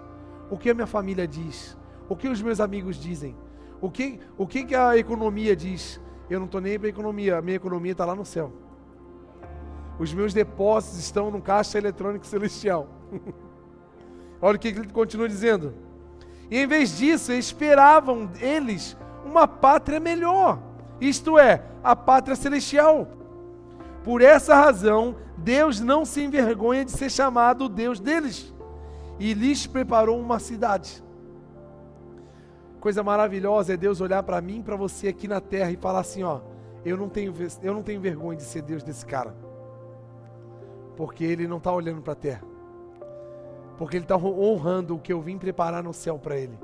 [0.49, 1.77] O que a minha família diz.
[2.07, 3.35] O que os meus amigos dizem.
[3.81, 5.99] O que, o que, que a economia diz.
[6.29, 7.37] Eu não estou nem para a economia.
[7.37, 8.53] A minha economia está lá no céu.
[10.01, 12.87] Os meus depósitos estão no caixa eletrônico celestial.
[14.41, 15.75] Olha o que ele continua dizendo.
[16.49, 20.57] E em vez disso, esperavam eles uma pátria melhor,
[20.99, 23.09] isto é, a pátria celestial.
[24.03, 28.51] Por essa razão, Deus não se envergonha de ser chamado o Deus deles
[29.19, 31.03] e lhes preparou uma cidade.
[32.79, 36.23] Coisa maravilhosa é Deus olhar para mim, para você aqui na terra e falar assim,
[36.23, 36.39] ó,
[36.83, 37.31] eu não tenho
[37.61, 39.50] eu não tenho vergonha de ser Deus desse cara
[40.95, 42.43] porque ele não está olhando para a terra.
[43.77, 46.57] Porque ele está honrando o que eu vim preparar no céu para ele.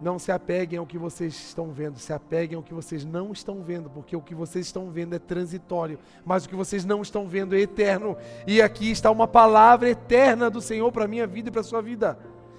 [0.00, 3.62] Não se apeguem ao que vocês estão vendo, se apeguem ao que vocês não estão
[3.62, 7.28] vendo, porque o que vocês estão vendo é transitório, mas o que vocês não estão
[7.28, 8.16] vendo é eterno.
[8.44, 11.64] E aqui está uma palavra eterna do Senhor para a minha vida e para a
[11.64, 12.18] sua vida.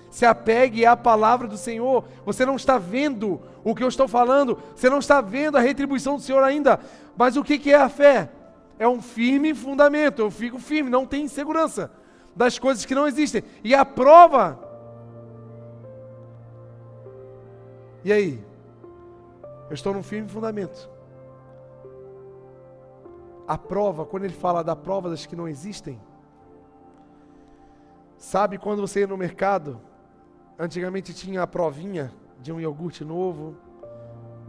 [0.09, 2.05] Se apegue à palavra do Senhor.
[2.25, 6.15] Você não está vendo o que eu estou falando, você não está vendo a retribuição
[6.15, 6.79] do Senhor ainda.
[7.17, 8.29] Mas o que é a fé?
[8.77, 10.19] É um firme fundamento.
[10.19, 11.91] Eu fico firme, não tem insegurança
[12.35, 13.43] das coisas que não existem.
[13.63, 14.73] E a prova
[18.05, 18.43] E aí?
[19.69, 20.89] Eu estou num firme fundamento.
[23.47, 25.99] A prova, quando ele fala da prova das que não existem,
[28.17, 29.79] sabe quando você ia no mercado,
[30.59, 33.55] antigamente tinha a provinha de um iogurte novo,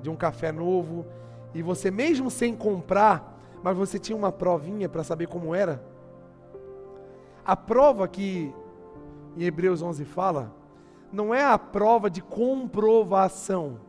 [0.03, 1.07] de um café novo,
[1.55, 3.34] e você mesmo sem comprar,
[3.65, 5.83] mas você tinha uma provinha para saber como era.
[7.43, 8.55] A prova que
[9.35, 10.55] em Hebreus 11 fala,
[11.11, 13.81] não é a prova de comprovação.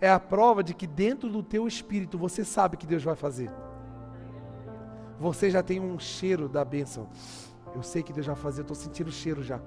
[0.00, 3.50] É a prova de que dentro do teu espírito você sabe que Deus vai fazer.
[5.20, 7.10] Você já tem um cheiro da bênção.
[7.74, 9.60] Eu sei que Deus vai fazer, eu estou sentindo o cheiro já.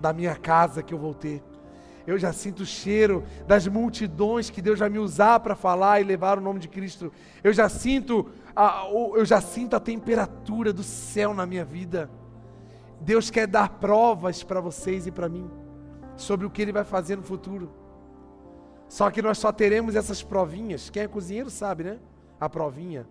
[0.00, 1.44] Da minha casa que eu vou ter.
[2.06, 6.04] Eu já sinto o cheiro das multidões que Deus vai me usar para falar e
[6.04, 7.12] levar o nome de Cristo.
[7.42, 12.10] Eu já sinto a, eu já sinto a temperatura do céu na minha vida.
[13.00, 15.50] Deus quer dar provas para vocês e para mim
[16.16, 17.70] sobre o que ele vai fazer no futuro.
[18.88, 20.90] Só que nós só teremos essas provinhas.
[20.90, 21.98] Quem é cozinheiro sabe, né?
[22.38, 23.06] A provinha.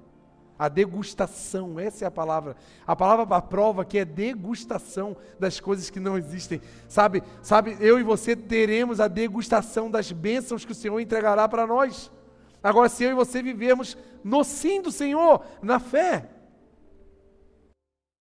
[0.61, 2.55] A degustação, essa é a palavra.
[2.85, 6.61] A palavra para prova que é degustação das coisas que não existem.
[6.87, 11.65] Sabe, sabe, eu e você teremos a degustação das bênçãos que o Senhor entregará para
[11.65, 12.11] nós.
[12.61, 16.29] Agora, se eu e você vivermos no sim do Senhor, na fé,